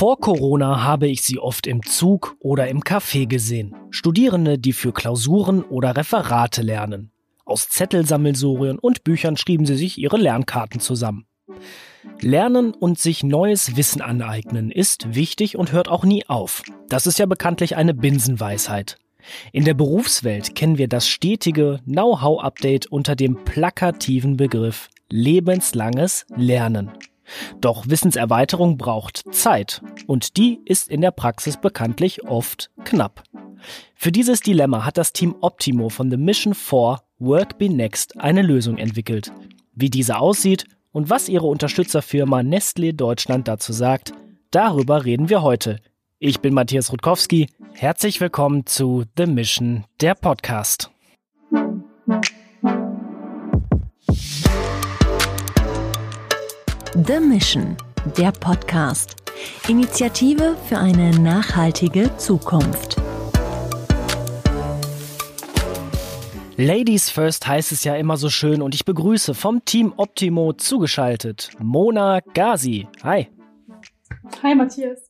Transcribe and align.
Vor 0.00 0.18
Corona 0.18 0.82
habe 0.82 1.08
ich 1.08 1.20
sie 1.20 1.38
oft 1.38 1.66
im 1.66 1.82
Zug 1.82 2.34
oder 2.40 2.68
im 2.68 2.80
Café 2.80 3.26
gesehen. 3.26 3.76
Studierende, 3.90 4.58
die 4.58 4.72
für 4.72 4.94
Klausuren 4.94 5.62
oder 5.62 5.94
Referate 5.94 6.62
lernen. 6.62 7.10
Aus 7.44 7.68
Zettelsammelsurien 7.68 8.78
und 8.78 9.04
Büchern 9.04 9.36
schrieben 9.36 9.66
sie 9.66 9.76
sich 9.76 9.98
ihre 9.98 10.16
Lernkarten 10.16 10.80
zusammen. 10.80 11.26
Lernen 12.18 12.72
und 12.72 12.98
sich 12.98 13.22
neues 13.22 13.76
Wissen 13.76 14.00
aneignen 14.00 14.70
ist 14.70 15.14
wichtig 15.14 15.58
und 15.58 15.70
hört 15.70 15.88
auch 15.88 16.04
nie 16.06 16.24
auf. 16.28 16.62
Das 16.88 17.06
ist 17.06 17.18
ja 17.18 17.26
bekanntlich 17.26 17.76
eine 17.76 17.92
Binsenweisheit. 17.92 18.96
In 19.52 19.66
der 19.66 19.74
Berufswelt 19.74 20.54
kennen 20.54 20.78
wir 20.78 20.88
das 20.88 21.08
stetige 21.08 21.80
Know-how-Update 21.84 22.86
unter 22.86 23.16
dem 23.16 23.44
plakativen 23.44 24.38
Begriff 24.38 24.88
lebenslanges 25.10 26.24
Lernen. 26.34 26.90
Doch 27.60 27.88
Wissenserweiterung 27.88 28.78
braucht 28.78 29.22
Zeit 29.32 29.82
und 30.06 30.36
die 30.36 30.60
ist 30.64 30.88
in 30.88 31.00
der 31.00 31.10
Praxis 31.10 31.56
bekanntlich 31.56 32.24
oft 32.24 32.70
knapp. 32.84 33.22
Für 33.94 34.12
dieses 34.12 34.40
Dilemma 34.40 34.84
hat 34.84 34.98
das 34.98 35.12
Team 35.12 35.36
Optimo 35.40 35.88
von 35.88 36.10
The 36.10 36.16
Mission 36.16 36.54
4 36.54 36.98
Work 37.18 37.58
Be 37.58 37.68
Next 37.68 38.18
eine 38.18 38.42
Lösung 38.42 38.78
entwickelt. 38.78 39.32
Wie 39.74 39.90
diese 39.90 40.18
aussieht 40.18 40.64
und 40.92 41.10
was 41.10 41.28
ihre 41.28 41.46
Unterstützerfirma 41.46 42.40
Nestlé 42.40 42.92
Deutschland 42.92 43.46
dazu 43.48 43.72
sagt, 43.72 44.12
darüber 44.50 45.04
reden 45.04 45.28
wir 45.28 45.42
heute. 45.42 45.80
Ich 46.18 46.40
bin 46.40 46.54
Matthias 46.54 46.92
Rutkowski. 46.92 47.48
Herzlich 47.72 48.20
willkommen 48.20 48.66
zu 48.66 49.04
The 49.16 49.26
Mission, 49.26 49.84
der 50.00 50.14
Podcast. 50.14 50.90
The 56.94 57.20
Mission, 57.20 57.76
der 58.18 58.32
Podcast. 58.32 59.14
Initiative 59.68 60.56
für 60.66 60.76
eine 60.76 61.10
nachhaltige 61.20 62.16
Zukunft. 62.16 62.96
Ladies 66.56 67.08
First 67.08 67.46
heißt 67.46 67.70
es 67.70 67.84
ja 67.84 67.94
immer 67.94 68.16
so 68.16 68.28
schön 68.28 68.60
und 68.60 68.74
ich 68.74 68.84
begrüße 68.84 69.34
vom 69.34 69.64
Team 69.64 69.94
Optimo 69.98 70.52
zugeschaltet 70.52 71.50
Mona 71.60 72.20
Gazi. 72.34 72.88
Hi. 73.04 73.28
Hi 74.42 74.54
Matthias. 74.56 75.09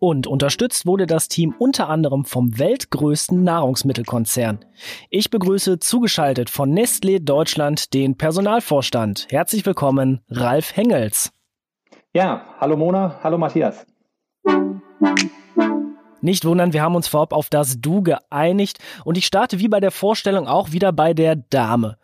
Und 0.00 0.26
unterstützt 0.26 0.86
wurde 0.86 1.06
das 1.06 1.28
Team 1.28 1.54
unter 1.58 1.90
anderem 1.90 2.24
vom 2.24 2.58
weltgrößten 2.58 3.44
Nahrungsmittelkonzern. 3.44 4.64
Ich 5.10 5.28
begrüße 5.28 5.78
zugeschaltet 5.78 6.48
von 6.48 6.72
Nestlé 6.72 7.22
Deutschland 7.22 7.92
den 7.92 8.16
Personalvorstand. 8.16 9.26
Herzlich 9.30 9.66
willkommen, 9.66 10.22
Ralf 10.30 10.74
Hengels. 10.74 11.32
Ja, 12.14 12.46
hallo 12.58 12.78
Mona, 12.78 13.20
hallo 13.22 13.36
Matthias. 13.36 13.86
Nicht 16.22 16.46
wundern, 16.46 16.72
wir 16.72 16.82
haben 16.82 16.96
uns 16.96 17.08
vorab 17.08 17.34
auf 17.34 17.50
das 17.50 17.80
Du 17.82 18.02
geeinigt 18.02 18.78
und 19.04 19.18
ich 19.18 19.26
starte 19.26 19.58
wie 19.58 19.68
bei 19.68 19.80
der 19.80 19.90
Vorstellung 19.90 20.48
auch 20.48 20.72
wieder 20.72 20.92
bei 20.92 21.12
der 21.12 21.36
Dame. 21.36 21.98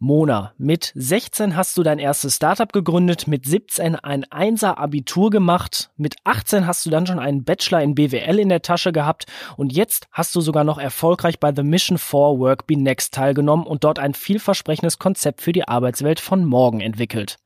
Mona, 0.00 0.54
mit 0.58 0.92
16 0.94 1.56
hast 1.56 1.76
du 1.76 1.82
dein 1.82 1.98
erstes 1.98 2.36
Startup 2.36 2.72
gegründet, 2.72 3.26
mit 3.26 3.44
17 3.46 3.96
ein 3.96 4.22
Einser 4.30 4.78
Abitur 4.78 5.30
gemacht, 5.30 5.90
mit 5.96 6.14
18 6.22 6.68
hast 6.68 6.86
du 6.86 6.90
dann 6.90 7.04
schon 7.04 7.18
einen 7.18 7.42
Bachelor 7.42 7.82
in 7.82 7.96
BWL 7.96 8.38
in 8.38 8.48
der 8.48 8.62
Tasche 8.62 8.92
gehabt 8.92 9.26
und 9.56 9.72
jetzt 9.72 10.06
hast 10.12 10.36
du 10.36 10.40
sogar 10.40 10.62
noch 10.62 10.78
erfolgreich 10.78 11.40
bei 11.40 11.52
The 11.52 11.64
Mission 11.64 11.98
for 11.98 12.38
Work 12.38 12.68
Be 12.68 12.76
Next 12.76 13.12
teilgenommen 13.12 13.66
und 13.66 13.82
dort 13.82 13.98
ein 13.98 14.14
vielversprechendes 14.14 15.00
Konzept 15.00 15.40
für 15.40 15.52
die 15.52 15.66
Arbeitswelt 15.66 16.20
von 16.20 16.44
morgen 16.44 16.80
entwickelt. 16.80 17.38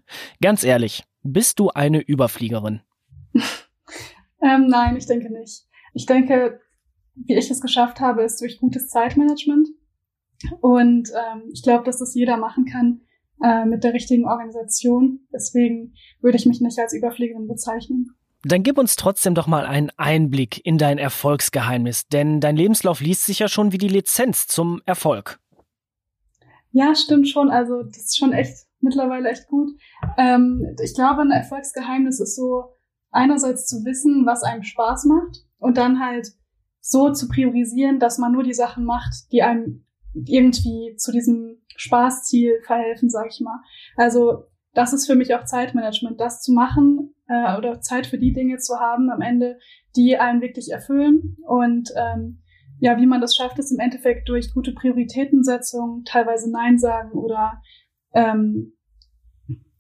Ganz 0.43 0.63
ehrlich, 0.63 1.05
bist 1.23 1.59
du 1.59 1.71
eine 1.71 2.01
Überfliegerin? 2.01 2.83
ähm, 4.43 4.67
nein, 4.67 4.99
ich 4.99 5.07
denke 5.07 5.33
nicht. 5.33 5.63
Ich 5.95 6.05
denke, 6.05 6.61
wie 7.15 7.35
ich 7.35 7.51
es 7.51 7.63
geschafft 7.63 8.01
habe, 8.01 8.23
ist 8.25 8.43
durch 8.43 8.59
gutes 8.59 8.91
Zeitmanagement 8.91 9.69
und 10.61 11.11
ähm, 11.11 11.51
ich 11.53 11.63
glaube, 11.63 11.85
dass 11.85 11.99
das 11.99 12.15
jeder 12.15 12.37
machen 12.37 12.65
kann 12.65 13.01
äh, 13.43 13.65
mit 13.65 13.85
der 13.85 13.93
richtigen 13.93 14.27
Organisation. 14.27 15.21
Deswegen 15.33 15.95
würde 16.21 16.37
ich 16.37 16.47
mich 16.47 16.61
nicht 16.61 16.79
als 16.79 16.95
Überfliegerin 16.95 17.49
bezeichnen. 17.49 18.15
Dann 18.45 18.63
gib 18.63 18.77
uns 18.77 18.97
trotzdem 18.97 19.35
doch 19.35 19.47
mal 19.47 19.65
einen 19.65 19.91
Einblick 19.97 20.65
in 20.67 20.77
dein 20.77 20.99
Erfolgsgeheimnis, 20.99 22.09
denn 22.09 22.41
dein 22.41 22.57
Lebenslauf 22.57 23.01
liest 23.01 23.27
sich 23.27 23.39
ja 23.39 23.49
schon 23.49 23.71
wie 23.73 23.79
die 23.79 23.89
Lizenz 23.89 24.49
zum 24.49 24.81
Erfolg. 24.85 25.39
Ja, 26.73 26.95
stimmt 26.95 27.29
schon. 27.29 27.51
Also 27.51 27.83
das 27.83 27.99
ist 27.99 28.17
schon 28.17 28.33
echt 28.33 28.67
mittlerweile 28.81 29.31
echt 29.31 29.47
gut. 29.47 29.71
Ähm, 30.19 30.77
ich 30.83 30.95
glaube, 30.95 31.23
ein 31.23 31.31
Erfolgsgeheimnis 31.31 32.19
ist 32.19 32.35
so 32.35 32.65
einerseits 33.11 33.67
zu 33.67 33.85
wissen, 33.85 34.27
was 34.27 34.43
einem 34.43 34.65
Spaß 34.65 35.05
macht 35.05 35.45
und 35.59 35.77
dann 35.77 36.01
halt 36.01 36.33
so 36.81 37.13
zu 37.13 37.29
priorisieren, 37.29 38.01
dass 38.01 38.19
man 38.19 38.33
nur 38.33 38.43
die 38.43 38.55
Sachen 38.55 38.85
macht, 38.85 39.31
die 39.31 39.43
einem 39.43 39.85
irgendwie 40.15 40.95
zu 40.97 41.13
diesem 41.13 41.63
Spaßziel 41.77 42.61
verhelfen, 42.65 43.11
sag 43.11 43.29
ich 43.31 43.41
mal. 43.41 43.61
Also 43.97 44.45
das 44.75 44.93
ist 44.93 45.07
für 45.07 45.15
mich 45.15 45.35
auch 45.35 45.45
Zeitmanagement, 45.45 46.21
das 46.21 46.41
zu 46.41 46.53
machen 46.53 47.15
äh, 47.29 47.57
oder 47.57 47.81
Zeit 47.81 48.07
für 48.07 48.19
die 48.19 48.33
Dinge 48.33 48.59
zu 48.59 48.79
haben 48.79 49.11
am 49.11 49.21
Ende, 49.21 49.59
die 49.97 50.17
einen 50.17 50.41
wirklich 50.41 50.71
erfüllen. 50.71 51.37
Und 51.47 51.91
ähm, 51.97 52.43
ja, 52.79 52.97
wie 52.99 53.07
man 53.07 53.21
das 53.21 53.37
schafft, 53.37 53.59
ist 53.59 53.71
im 53.71 53.79
Endeffekt 53.79 54.29
durch 54.29 54.53
gute 54.53 54.73
Prioritätensetzung, 54.73 56.03
teilweise 56.05 56.51
Nein 56.51 56.79
sagen 56.79 57.13
oder 57.13 57.61
ähm, 58.15 58.73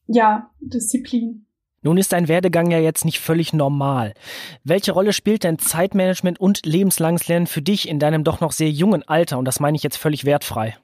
ja, 0.07 0.51
Disziplin. 0.61 1.47
Nun 1.83 1.99
ist 1.99 2.13
dein 2.13 2.29
Werdegang 2.29 2.71
ja 2.71 2.79
jetzt 2.79 3.05
nicht 3.05 3.19
völlig 3.19 3.53
normal. 3.53 4.15
Welche 4.63 4.93
Rolle 4.93 5.13
spielt 5.13 5.43
denn 5.43 5.59
Zeitmanagement 5.59 6.39
und 6.41 6.65
lebenslanges 6.65 7.27
Lernen 7.27 7.49
für 7.49 7.63
dich 7.63 7.89
in 7.89 7.99
deinem 7.99 8.23
doch 8.23 8.41
noch 8.41 8.53
sehr 8.53 8.71
jungen 8.71 9.03
Alter? 9.07 9.39
Und 9.39 9.47
das 9.47 9.59
meine 9.59 9.77
ich 9.77 9.83
jetzt 9.83 9.97
völlig 9.97 10.25
wertfrei. 10.25 10.77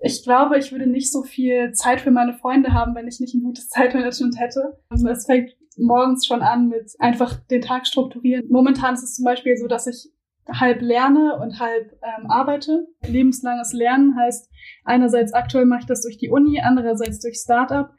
Ich 0.00 0.24
glaube, 0.24 0.58
ich 0.58 0.72
würde 0.72 0.88
nicht 0.88 1.12
so 1.12 1.22
viel 1.22 1.72
Zeit 1.72 2.00
für 2.00 2.10
meine 2.10 2.34
Freunde 2.34 2.72
haben, 2.72 2.94
wenn 2.94 3.06
ich 3.06 3.20
nicht 3.20 3.34
ein 3.34 3.42
gutes 3.42 3.68
Zeitmanagement 3.70 4.38
hätte. 4.38 4.78
Also 4.88 5.08
es 5.08 5.26
fängt 5.26 5.50
morgens 5.76 6.26
schon 6.26 6.42
an 6.42 6.68
mit 6.68 6.92
einfach 6.98 7.34
den 7.50 7.60
Tag 7.60 7.86
strukturieren. 7.86 8.46
Momentan 8.50 8.94
ist 8.94 9.04
es 9.04 9.14
zum 9.14 9.24
Beispiel 9.24 9.56
so, 9.56 9.68
dass 9.68 9.86
ich 9.86 10.10
halb 10.52 10.80
lerne 10.80 11.38
und 11.40 11.60
halb 11.60 11.92
ähm, 12.02 12.28
arbeite. 12.28 12.88
Lebenslanges 13.06 13.72
Lernen 13.72 14.16
heißt 14.16 14.50
einerseits 14.84 15.32
aktuell 15.32 15.66
mache 15.66 15.80
ich 15.80 15.86
das 15.86 16.02
durch 16.02 16.18
die 16.18 16.30
Uni, 16.30 16.60
andererseits 16.60 17.20
durch 17.20 17.36
Startup 17.36 17.90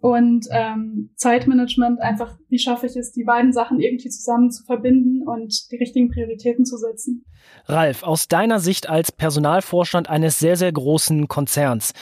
und 0.00 0.46
ähm, 0.50 1.10
Zeitmanagement 1.16 2.00
einfach, 2.00 2.38
wie 2.48 2.58
schaffe 2.58 2.86
ich 2.86 2.96
es, 2.96 3.12
die 3.12 3.24
beiden 3.24 3.52
Sachen 3.52 3.80
irgendwie 3.80 4.08
zusammen 4.08 4.50
zu 4.50 4.64
verbinden 4.64 5.26
und 5.26 5.70
die 5.70 5.76
richtigen 5.76 6.10
Prioritäten 6.10 6.64
zu 6.64 6.76
setzen. 6.78 7.24
Ralf, 7.66 8.02
aus 8.02 8.26
deiner 8.28 8.60
Sicht 8.60 8.88
als 8.88 9.12
Personalvorstand 9.12 10.08
eines 10.08 10.38
sehr, 10.38 10.56
sehr 10.56 10.72
großen 10.72 11.28
Konzerns, 11.28 11.92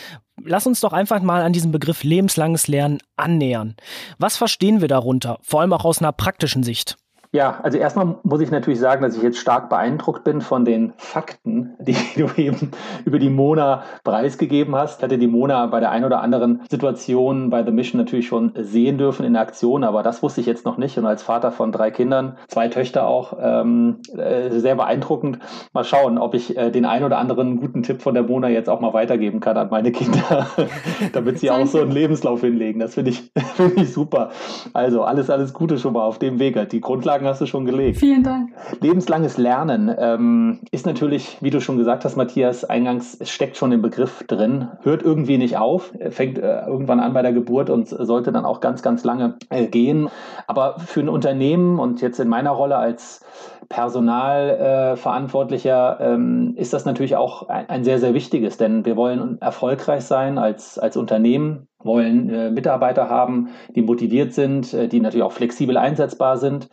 lass 0.45 0.67
uns 0.67 0.81
doch 0.81 0.93
einfach 0.93 1.21
mal 1.23 1.43
an 1.43 1.53
diesem 1.53 1.73
Begriff 1.73 2.05
lebenslanges 2.05 2.69
Lernen 2.69 2.99
annähern. 3.17 3.75
Was 4.19 4.37
verstehen 4.37 4.81
wir 4.81 4.89
darunter, 4.89 5.39
vor 5.43 5.61
allem 5.61 5.73
auch 5.73 5.85
aus 5.85 6.01
einer 6.01 6.13
praktischen 6.13 6.63
Sicht? 6.63 6.97
Ja, 7.31 7.61
also 7.63 7.77
erstmal 7.77 8.17
muss 8.23 8.41
ich 8.41 8.51
natürlich 8.51 8.81
sagen, 8.81 9.03
dass 9.03 9.15
ich 9.15 9.23
jetzt 9.23 9.37
stark 9.37 9.69
beeindruckt 9.69 10.25
bin 10.25 10.41
von 10.41 10.65
den 10.65 10.95
Fakten, 10.97 11.75
die 11.79 11.95
du 12.17 12.29
eben 12.41 12.71
über 13.05 13.19
die 13.19 13.29
Mona 13.29 13.83
preisgegeben 14.03 14.75
hast. 14.75 14.99
Ich 14.99 15.05
hatte 15.05 15.19
die 15.19 15.27
Mona 15.27 15.67
bei 15.67 15.81
der 15.81 15.91
einen 15.91 16.07
oder 16.07 16.23
anderen 16.23 16.63
Situation 16.71 17.51
bei 17.51 17.63
The 17.63 17.71
Mission 17.71 18.01
natürlich 18.01 18.29
schon 18.29 18.53
sehen 18.59 18.97
dürfen 18.97 19.27
in 19.27 19.35
der 19.35 19.43
Aktion, 19.43 19.85
aber 19.85 20.03
das 20.03 20.23
wusste 20.23 20.41
ich 20.41 20.47
jetzt 20.47 20.65
noch 20.65 20.79
nicht. 20.79 20.97
Und 20.97 21.05
als 21.05 21.23
Vater 21.23 21.53
von 21.53 21.71
drei 21.71 21.91
Kindern, 21.91 22.39
zwei 22.49 22.69
Töchter 22.69 23.07
auch, 23.07 23.37
ähm, 23.39 23.99
äh, 24.17 24.49
sehr 24.51 24.77
beeindruckend. 24.77 25.39
Mal 25.75 25.85
schauen, 25.85 26.17
ob 26.17 26.33
ich 26.33 26.57
äh, 26.57 26.71
den 26.71 26.87
einen 26.87 27.05
oder 27.05 27.19
anderen 27.19 27.61
guten 27.61 27.83
Tipp 27.83 28.01
von 28.01 28.15
der 28.15 28.23
Mona 28.23 28.49
jetzt 28.49 28.71
auch 28.71 28.81
mal 28.81 28.95
weitergeben 28.95 29.41
kann 29.41 29.59
an 29.59 29.69
meine 29.69 29.93
Kinder, 29.93 30.47
damit 31.13 31.41
sie 31.41 31.51
auch 31.51 31.67
so 31.67 31.83
einen 31.83 31.93
Lebenslauf 31.93 32.41
hinlegen. 32.41 32.81
Das 32.81 32.95
finde 32.95 33.11
ich, 33.11 33.31
find 33.55 33.79
ich 33.79 33.93
super. 33.93 34.31
Also 34.73 35.03
alles, 35.03 35.29
alles 35.29 35.53
Gute 35.53 35.79
schon 35.79 35.93
mal 35.93 36.05
auf 36.05 36.19
dem 36.19 36.39
Weg. 36.39 36.49
Die 36.71 36.81
Grundlage 36.81 37.19
Grundlagen 37.19 37.27
hast 37.29 37.41
du 37.41 37.47
schon 37.47 37.65
gelegt. 37.65 37.99
Vielen 37.99 38.23
Dank. 38.23 38.51
Lebenslanges 38.81 39.39
Lernen 39.39 39.95
ähm, 39.99 40.61
ist 40.71 40.87
natürlich, 40.87 41.39
wie 41.41 41.51
du 41.51 41.61
schon 41.61 41.79
gesagt 41.79 42.05
hast, 42.05 42.17
Matthias, 42.17 42.65
eingangs, 42.65 43.19
steckt 43.23 43.57
schon 43.57 43.73
im 43.73 43.83
Begriff 43.83 44.25
drin, 44.27 44.69
hört 44.83 45.03
irgendwie 45.03 45.39
nicht 45.39 45.57
auf, 45.57 45.93
fängt 46.11 46.39
äh, 46.39 46.67
irgendwann 46.67 47.01
an 47.01 47.13
bei 47.13 47.23
der 47.23 47.33
Geburt 47.33 47.71
und 47.71 47.89
sollte 47.89 48.33
dann 48.33 48.45
auch 48.45 48.61
ganz, 48.61 48.83
ganz 48.83 49.05
lange 49.05 49.37
äh, 49.51 49.67
gehen. 49.67 50.09
Aber 50.47 50.79
für 50.79 51.01
ein 51.01 51.09
Unternehmen 51.09 51.79
und 51.79 52.01
jetzt 52.01 52.21
in 52.21 52.29
meiner 52.29 52.51
Rolle 52.51 52.77
als 52.77 53.21
Personalverantwortlicher 53.69 56.01
äh, 56.01 56.15
ähm, 56.15 56.55
ist 56.57 56.73
das 56.73 56.87
natürlich 56.87 57.17
auch 57.17 57.51
ein, 57.51 57.69
ein, 57.69 57.85
sehr, 57.85 57.99
sehr 57.99 58.15
wichtiges, 58.15 58.57
denn 58.57 58.87
wir 58.87 58.97
wollen 58.97 59.39
erfolgreich 59.43 60.05
sein 60.05 60.39
als, 60.39 60.79
als 60.79 60.97
Unternehmen, 60.97 61.69
wollen 61.83 62.31
äh, 62.31 62.51
Mitarbeiter 62.51 63.11
haben, 63.11 63.49
die 63.75 63.83
motiviert 63.83 64.33
sind, 64.33 64.73
äh, 64.73 64.89
die 64.89 65.01
natürlich 65.01 65.25
auch 65.25 65.33
flexibel 65.33 65.77
einsetzbar 65.77 66.39
sind 66.39 66.71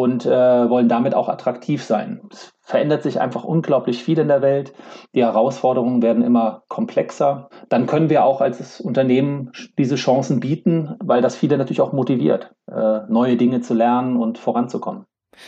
und 0.00 0.26
äh, 0.26 0.70
wollen 0.70 0.88
damit 0.88 1.14
auch 1.14 1.28
attraktiv 1.28 1.82
sein. 1.82 2.22
Es 2.30 2.52
verändert 2.62 3.02
sich 3.02 3.20
einfach 3.20 3.44
unglaublich 3.44 4.02
viel 4.02 4.18
in 4.18 4.28
der 4.28 4.42
Welt. 4.42 4.72
Die 5.14 5.22
Herausforderungen 5.22 6.02
werden 6.02 6.22
immer 6.22 6.62
komplexer. 6.68 7.48
Dann 7.68 7.86
können 7.86 8.10
wir 8.10 8.24
auch 8.24 8.40
als 8.40 8.80
Unternehmen 8.80 9.52
diese 9.78 9.96
Chancen 9.96 10.40
bieten, 10.40 10.96
weil 11.02 11.22
das 11.22 11.36
viele 11.36 11.58
natürlich 11.58 11.80
auch 11.80 11.92
motiviert, 11.92 12.52
äh, 12.70 13.00
neue 13.08 13.36
Dinge 13.36 13.60
zu 13.60 13.74
lernen 13.74 14.16
und 14.16 14.38
voranzukommen. 14.38 15.06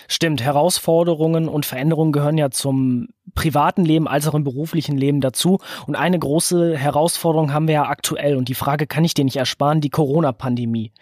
Stimmt, 0.09 0.43
Herausforderungen 0.43 1.49
und 1.49 1.67
Veränderungen 1.67 2.13
gehören 2.13 2.39
ja 2.39 2.51
zum 2.51 3.09
privaten 3.35 3.85
Leben 3.85 4.09
als 4.09 4.27
auch 4.27 4.35
im 4.35 4.45
beruflichen 4.45 4.97
Leben 4.97 5.21
dazu. 5.21 5.59
Und 5.87 5.97
eine 5.97 6.19
große 6.19 6.77
Herausforderung 6.77 7.53
haben 7.53 7.69
wir 7.69 7.75
ja 7.75 7.89
aktuell 7.89 8.37
und 8.37 8.49
die 8.49 8.55
Frage 8.55 8.87
kann 8.87 9.05
ich 9.05 9.15
dir 9.15 9.25
nicht 9.25 9.37
ersparen, 9.37 9.81
die 9.81 9.91
Corona-Pandemie. 9.91 10.93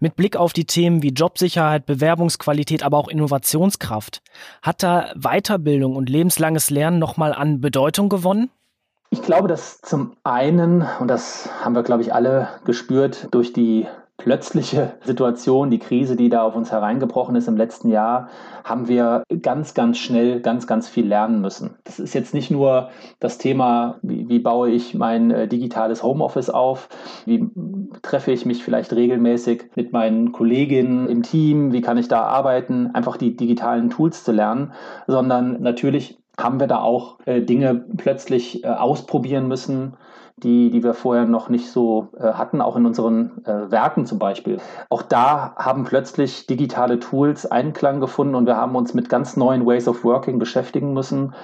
Mit 0.00 0.16
Blick 0.16 0.36
auf 0.36 0.52
die 0.52 0.64
Themen 0.64 1.02
wie 1.02 1.10
Jobsicherheit, 1.10 1.86
Bewerbungsqualität, 1.86 2.82
aber 2.82 2.98
auch 2.98 3.08
Innovationskraft. 3.08 4.22
Hat 4.62 4.82
da 4.82 5.12
Weiterbildung 5.16 5.96
und 5.96 6.08
lebenslanges 6.08 6.70
Lernen 6.70 6.98
nochmal 6.98 7.32
an 7.32 7.60
Bedeutung 7.60 8.08
gewonnen? 8.08 8.50
Ich 9.10 9.22
glaube, 9.22 9.46
dass 9.46 9.82
zum 9.82 10.16
einen, 10.24 10.86
und 10.98 11.08
das 11.08 11.50
haben 11.62 11.74
wir, 11.74 11.82
glaube 11.82 12.02
ich, 12.02 12.14
alle 12.14 12.48
gespürt, 12.64 13.28
durch 13.30 13.52
die 13.52 13.86
plötzliche 14.22 14.92
Situation, 15.04 15.70
die 15.70 15.80
Krise, 15.80 16.14
die 16.14 16.28
da 16.28 16.42
auf 16.42 16.54
uns 16.54 16.70
hereingebrochen 16.70 17.34
ist 17.34 17.48
im 17.48 17.56
letzten 17.56 17.88
Jahr, 17.88 18.28
haben 18.62 18.86
wir 18.86 19.24
ganz, 19.42 19.74
ganz 19.74 19.98
schnell 19.98 20.40
ganz, 20.40 20.68
ganz 20.68 20.88
viel 20.88 21.06
lernen 21.06 21.40
müssen. 21.40 21.74
Das 21.82 21.98
ist 21.98 22.14
jetzt 22.14 22.32
nicht 22.32 22.48
nur 22.48 22.90
das 23.18 23.38
Thema, 23.38 23.96
wie, 24.02 24.28
wie 24.28 24.38
baue 24.38 24.70
ich 24.70 24.94
mein 24.94 25.32
äh, 25.32 25.48
digitales 25.48 26.04
Homeoffice 26.04 26.50
auf, 26.50 26.88
wie 27.26 27.50
treffe 28.02 28.30
ich 28.30 28.46
mich 28.46 28.62
vielleicht 28.62 28.92
regelmäßig 28.92 29.64
mit 29.74 29.92
meinen 29.92 30.30
Kolleginnen 30.30 31.08
im 31.08 31.24
Team, 31.24 31.72
wie 31.72 31.80
kann 31.80 31.98
ich 31.98 32.06
da 32.06 32.22
arbeiten, 32.22 32.90
einfach 32.94 33.16
die 33.16 33.36
digitalen 33.36 33.90
Tools 33.90 34.22
zu 34.22 34.30
lernen, 34.30 34.72
sondern 35.08 35.60
natürlich 35.62 36.16
haben 36.38 36.60
wir 36.60 36.68
da 36.68 36.80
auch 36.80 37.18
äh, 37.26 37.42
Dinge 37.42 37.84
plötzlich 37.96 38.62
äh, 38.62 38.68
ausprobieren 38.68 39.48
müssen, 39.48 39.94
die, 40.36 40.70
die 40.70 40.82
wir 40.82 40.94
vorher 40.94 41.24
noch 41.24 41.48
nicht 41.48 41.70
so 41.70 42.08
äh, 42.18 42.32
hatten, 42.32 42.60
auch 42.60 42.76
in 42.76 42.86
unseren 42.86 43.44
äh, 43.44 43.70
Werken 43.70 44.06
zum 44.06 44.18
Beispiel. 44.18 44.58
Auch 44.88 45.02
da 45.02 45.54
haben 45.56 45.84
plötzlich 45.84 46.46
digitale 46.46 46.98
Tools 46.98 47.50
Einklang 47.50 48.00
gefunden 48.00 48.34
und 48.34 48.46
wir 48.46 48.56
haben 48.56 48.74
uns 48.76 48.94
mit 48.94 49.08
ganz 49.08 49.36
neuen 49.36 49.66
Ways 49.66 49.88
of 49.88 50.04
Working 50.04 50.38
beschäftigen 50.38 50.92
müssen. 50.92 51.34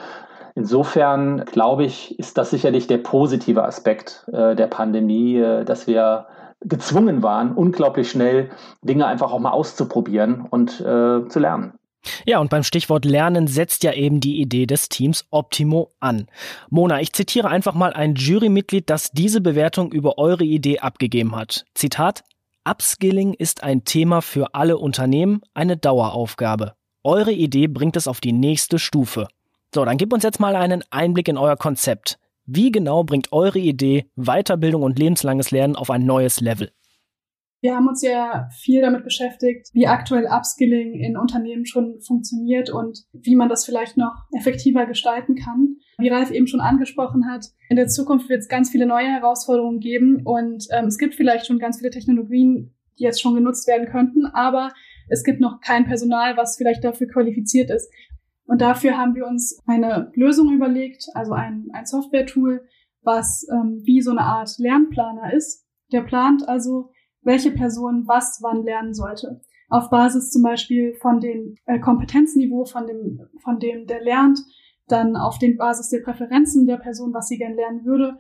Insofern 0.55 1.44
glaube 1.44 1.85
ich, 1.85 2.19
ist 2.19 2.37
das 2.37 2.50
sicherlich 2.50 2.87
der 2.88 2.99
positive 2.99 3.64
Aspekt 3.64 4.26
äh, 4.32 4.56
der 4.56 4.67
Pandemie, 4.67 5.37
äh, 5.37 5.64
dass 5.64 5.87
wir 5.87 6.26
gezwungen 6.61 7.23
waren, 7.23 7.52
unglaublich 7.52 8.11
schnell 8.11 8.50
Dinge 8.82 9.06
einfach 9.06 9.32
auch 9.32 9.38
mal 9.38 9.52
auszuprobieren 9.52 10.44
und 10.50 10.81
äh, 10.81 11.29
zu 11.29 11.38
lernen. 11.38 11.79
Ja, 12.27 12.39
und 12.39 12.50
beim 12.50 12.62
Stichwort 12.62 13.05
Lernen 13.05 13.47
setzt 13.47 13.83
ja 13.83 13.93
eben 13.93 14.21
die 14.21 14.41
Idee 14.41 14.67
des 14.67 14.89
Teams 14.89 15.27
Optimo 15.31 15.93
an. 16.00 16.27
Mona, 16.71 17.00
ich 17.00 17.12
zitiere 17.12 17.49
einfach 17.49 17.75
mal 17.75 17.93
ein 17.93 18.15
Jurymitglied, 18.15 18.89
das 18.89 19.11
diese 19.12 19.41
Bewertung 19.41 19.93
über 19.93 20.19
eure 20.19 20.45
Idee 20.45 20.79
abgegeben 20.79 21.35
hat. 21.37 21.65
Zitat 21.75 22.25
Upskilling 22.69 23.35
ist 23.35 23.62
ein 23.62 23.85
Thema 23.85 24.21
für 24.21 24.55
alle 24.55 24.79
Unternehmen, 24.79 25.41
eine 25.55 25.77
Daueraufgabe. 25.77 26.75
Eure 27.03 27.33
Idee 27.33 27.67
bringt 27.67 27.97
es 27.97 28.06
auf 28.06 28.21
die 28.21 28.33
nächste 28.33 28.79
Stufe. 28.79 29.29
So, 29.75 29.85
dann 29.85 29.97
gib 29.97 30.12
uns 30.12 30.23
jetzt 30.23 30.41
mal 30.41 30.56
einen 30.56 30.85
Einblick 30.91 31.29
in 31.29 31.39
euer 31.39 31.56
Konzept. 31.56 32.19
Wie 32.45 32.71
genau 32.71 33.05
bringt 33.05 33.33
eure 33.33 33.59
Idee 33.59 34.11
Weiterbildung 34.17 34.83
und 34.83 34.99
lebenslanges 34.99 35.50
Lernen 35.50 35.77
auf 35.77 35.91
ein 35.91 36.05
neues 36.05 36.41
Level? 36.41 36.71
Wir 37.60 37.75
haben 37.75 37.88
uns 37.88 38.02
ja 38.02 38.49
viel 38.60 38.81
damit 38.81 39.02
beschäftigt, 39.02 39.69
wie 39.72 39.88
aktuell 39.88 40.26
Upskilling 40.26 40.94
in 40.94 41.16
Unternehmen 41.16 41.66
schon 41.66 42.00
funktioniert 42.00 42.70
und 42.70 43.00
wie 43.12 43.34
man 43.34 43.49
das 43.49 43.64
vielleicht 43.64 43.96
noch 43.96 44.14
effektiver 44.37 44.87
gestalten 44.87 45.34
kann. 45.34 45.76
Wie 45.99 46.08
Ralf 46.08 46.31
eben 46.31 46.46
schon 46.46 46.60
angesprochen 46.60 47.26
hat, 47.28 47.46
in 47.69 47.76
der 47.76 47.88
Zukunft 47.88 48.28
wird 48.28 48.40
es 48.40 48.49
ganz 48.49 48.70
viele 48.70 48.87
neue 48.87 49.08
Herausforderungen 49.08 49.81
geben 49.81 50.22
und 50.25 50.66
ähm, 50.72 50.87
es 50.87 50.99
gibt 50.99 51.16
vielleicht 51.16 51.46
schon 51.46 51.58
ganz 51.58 51.78
viele 51.78 51.90
Technologien, 51.90 52.75
die 52.99 53.02
jetzt 53.02 53.20
schon 53.20 53.34
genutzt 53.34 53.66
werden 53.66 53.88
könnten, 53.88 54.26
aber 54.26 54.72
es 55.08 55.25
gibt 55.25 55.40
noch 55.40 55.61
kein 55.61 55.84
Personal, 55.84 56.37
was 56.37 56.56
vielleicht 56.56 56.84
dafür 56.84 57.08
qualifiziert 57.08 57.70
ist. 57.70 57.90
Und 58.44 58.61
dafür 58.61 58.96
haben 58.96 59.14
wir 59.14 59.26
uns 59.26 59.58
eine 59.66 60.11
Lösung 60.14 60.52
überlegt, 60.52 61.04
also 61.14 61.32
ein, 61.32 61.69
ein 61.72 61.87
Software-Tool, 61.87 62.66
was 63.02 63.46
ähm, 63.52 63.81
wie 63.84 64.00
so 64.00 64.11
eine 64.11 64.22
Art 64.22 64.50
Lernplaner 64.58 65.32
ist. 65.32 65.66
Der 65.93 66.02
plant 66.02 66.49
also 66.49 66.90
welche 67.28 67.50
Person 67.50 68.04
was 68.06 68.38
wann 68.40 68.64
lernen 68.64 68.94
sollte. 68.94 69.42
Auf 69.69 69.90
Basis 69.90 70.30
zum 70.30 70.42
Beispiel 70.42 70.94
von 70.94 71.20
dem 71.20 71.56
äh, 71.66 71.78
Kompetenzniveau, 71.78 72.64
von 72.64 72.86
dem, 72.86 73.20
von 73.44 73.60
dem 73.60 73.86
der 73.86 74.02
lernt, 74.02 74.38
dann 74.88 75.14
auf 75.14 75.38
den 75.38 75.58
Basis 75.58 75.90
der 75.90 76.00
Präferenzen 76.00 76.66
der 76.66 76.78
Person, 76.78 77.12
was 77.12 77.28
sie 77.28 77.36
gern 77.36 77.54
lernen 77.54 77.84
würde. 77.84 78.16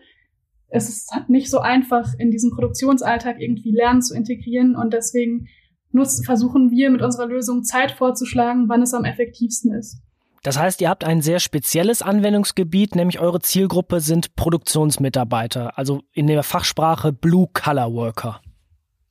Es 0.68 0.90
ist 0.90 1.10
nicht 1.28 1.48
so 1.48 1.60
einfach, 1.60 2.12
in 2.18 2.30
diesen 2.30 2.50
Produktionsalltag 2.50 3.40
irgendwie 3.40 3.72
Lernen 3.72 4.02
zu 4.02 4.14
integrieren 4.14 4.76
und 4.76 4.92
deswegen 4.92 5.48
nutz, 5.90 6.22
versuchen 6.26 6.70
wir 6.70 6.90
mit 6.90 7.00
unserer 7.00 7.28
Lösung 7.28 7.64
Zeit 7.64 7.92
vorzuschlagen, 7.92 8.68
wann 8.68 8.82
es 8.82 8.92
am 8.92 9.06
effektivsten 9.06 9.72
ist. 9.72 10.02
Das 10.42 10.58
heißt, 10.58 10.82
ihr 10.82 10.90
habt 10.90 11.04
ein 11.04 11.22
sehr 11.22 11.40
spezielles 11.40 12.02
Anwendungsgebiet, 12.02 12.94
nämlich 12.94 13.20
eure 13.20 13.40
Zielgruppe 13.40 14.00
sind 14.00 14.36
Produktionsmitarbeiter, 14.36 15.78
also 15.78 16.02
in 16.12 16.26
der 16.26 16.42
Fachsprache 16.42 17.14
Blue 17.14 17.48
Collar 17.54 17.90
Worker. 17.94 18.42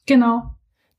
Genau. 0.07 0.43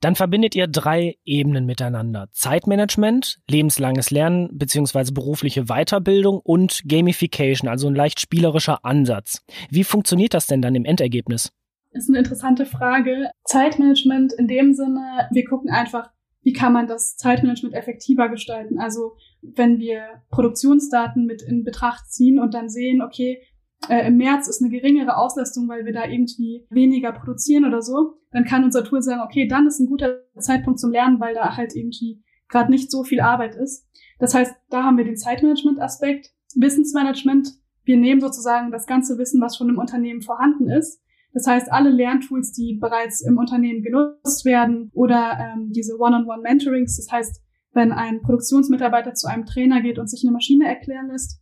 Dann 0.01 0.15
verbindet 0.15 0.55
ihr 0.55 0.67
drei 0.67 1.17
Ebenen 1.25 1.65
miteinander. 1.65 2.29
Zeitmanagement, 2.31 3.39
lebenslanges 3.49 4.11
Lernen 4.11 4.49
bzw. 4.57 5.11
berufliche 5.11 5.65
Weiterbildung 5.65 6.39
und 6.41 6.83
Gamification, 6.87 7.69
also 7.69 7.87
ein 7.87 7.95
leicht 7.95 8.21
spielerischer 8.21 8.85
Ansatz. 8.85 9.43
Wie 9.69 9.83
funktioniert 9.83 10.33
das 10.33 10.47
denn 10.47 10.61
dann 10.61 10.75
im 10.75 10.85
Endergebnis? 10.85 11.51
Das 11.91 12.03
ist 12.03 12.09
eine 12.09 12.19
interessante 12.19 12.65
Frage. 12.65 13.29
Zeitmanagement 13.43 14.31
in 14.33 14.47
dem 14.47 14.73
Sinne, 14.73 15.27
wir 15.31 15.43
gucken 15.43 15.69
einfach, 15.69 16.11
wie 16.43 16.53
kann 16.53 16.71
man 16.71 16.87
das 16.87 17.17
Zeitmanagement 17.17 17.75
effektiver 17.75 18.29
gestalten. 18.29 18.79
Also 18.79 19.15
wenn 19.41 19.79
wir 19.79 20.03
Produktionsdaten 20.29 21.25
mit 21.25 21.41
in 21.41 21.63
Betracht 21.63 22.09
ziehen 22.09 22.39
und 22.39 22.53
dann 22.53 22.69
sehen, 22.69 23.01
okay, 23.01 23.41
äh, 23.87 24.07
im 24.07 24.17
März 24.17 24.47
ist 24.47 24.61
eine 24.61 24.71
geringere 24.71 25.17
Auslastung, 25.17 25.67
weil 25.69 25.85
wir 25.85 25.93
da 25.93 26.05
irgendwie 26.05 26.65
weniger 26.69 27.11
produzieren 27.11 27.65
oder 27.65 27.81
so, 27.81 28.15
dann 28.31 28.43
kann 28.43 28.63
unser 28.63 28.83
Tool 28.83 29.01
sagen, 29.01 29.21
okay, 29.21 29.47
dann 29.47 29.67
ist 29.67 29.79
ein 29.79 29.87
guter 29.87 30.19
Zeitpunkt 30.37 30.79
zum 30.79 30.91
Lernen, 30.91 31.19
weil 31.19 31.33
da 31.33 31.55
halt 31.55 31.75
irgendwie 31.75 32.21
gerade 32.49 32.71
nicht 32.71 32.91
so 32.91 33.03
viel 33.03 33.21
Arbeit 33.21 33.55
ist. 33.55 33.87
Das 34.19 34.33
heißt, 34.33 34.53
da 34.69 34.83
haben 34.83 34.97
wir 34.97 35.05
den 35.05 35.17
Zeitmanagement-Aspekt, 35.17 36.31
Wissensmanagement. 36.55 37.49
Wir 37.83 37.97
nehmen 37.97 38.21
sozusagen 38.21 38.71
das 38.71 38.85
ganze 38.85 39.17
Wissen, 39.17 39.39
was 39.41 39.55
schon 39.55 39.69
im 39.69 39.77
Unternehmen 39.77 40.21
vorhanden 40.21 40.69
ist. 40.69 41.01
Das 41.31 41.45
heißt, 41.47 41.71
alle 41.71 41.91
Lerntools, 41.91 42.51
die 42.51 42.77
bereits 42.81 43.21
im 43.21 43.37
Unternehmen 43.37 43.83
genutzt 43.83 44.45
werden 44.45 44.89
oder 44.93 45.37
ähm, 45.39 45.71
diese 45.71 45.97
One-on-One-Mentorings, 45.99 46.97
das 46.97 47.11
heißt, 47.11 47.41
wenn 47.73 47.91
ein 47.91 48.21
Produktionsmitarbeiter 48.21 49.13
zu 49.13 49.27
einem 49.27 49.45
Trainer 49.45 49.81
geht 49.81 49.99
und 49.99 50.09
sich 50.09 50.23
eine 50.23 50.33
Maschine 50.33 50.67
erklären 50.67 51.07
lässt 51.07 51.39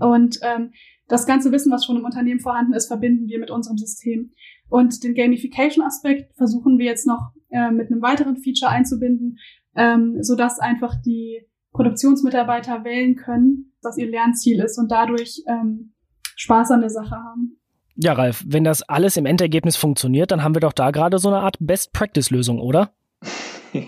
und 0.00 0.38
ähm, 0.42 0.72
das 1.08 1.26
ganze 1.26 1.52
Wissen, 1.52 1.72
was 1.72 1.84
schon 1.84 1.96
im 1.96 2.04
Unternehmen 2.04 2.40
vorhanden 2.40 2.72
ist, 2.72 2.86
verbinden 2.86 3.28
wir 3.28 3.38
mit 3.38 3.50
unserem 3.50 3.76
System. 3.76 4.32
Und 4.68 5.04
den 5.04 5.14
Gamification-Aspekt 5.14 6.34
versuchen 6.36 6.78
wir 6.78 6.86
jetzt 6.86 7.06
noch 7.06 7.32
äh, 7.50 7.70
mit 7.70 7.90
einem 7.90 8.02
weiteren 8.02 8.36
Feature 8.36 8.70
einzubinden, 8.70 9.38
ähm, 9.76 10.16
sodass 10.22 10.58
einfach 10.58 10.94
die 11.04 11.46
Produktionsmitarbeiter 11.72 12.84
wählen 12.84 13.16
können, 13.16 13.72
was 13.82 13.98
ihr 13.98 14.08
Lernziel 14.08 14.60
ist 14.60 14.78
und 14.78 14.90
dadurch 14.90 15.42
ähm, 15.46 15.92
Spaß 16.36 16.70
an 16.70 16.80
der 16.80 16.90
Sache 16.90 17.16
haben. 17.16 17.58
Ja, 17.96 18.12
Ralf, 18.14 18.42
wenn 18.46 18.64
das 18.64 18.82
alles 18.82 19.16
im 19.16 19.26
Endergebnis 19.26 19.76
funktioniert, 19.76 20.30
dann 20.30 20.42
haben 20.42 20.54
wir 20.54 20.60
doch 20.60 20.72
da 20.72 20.90
gerade 20.90 21.18
so 21.18 21.28
eine 21.28 21.38
Art 21.38 21.56
Best-Practice-Lösung, 21.60 22.60
oder? 22.60 22.92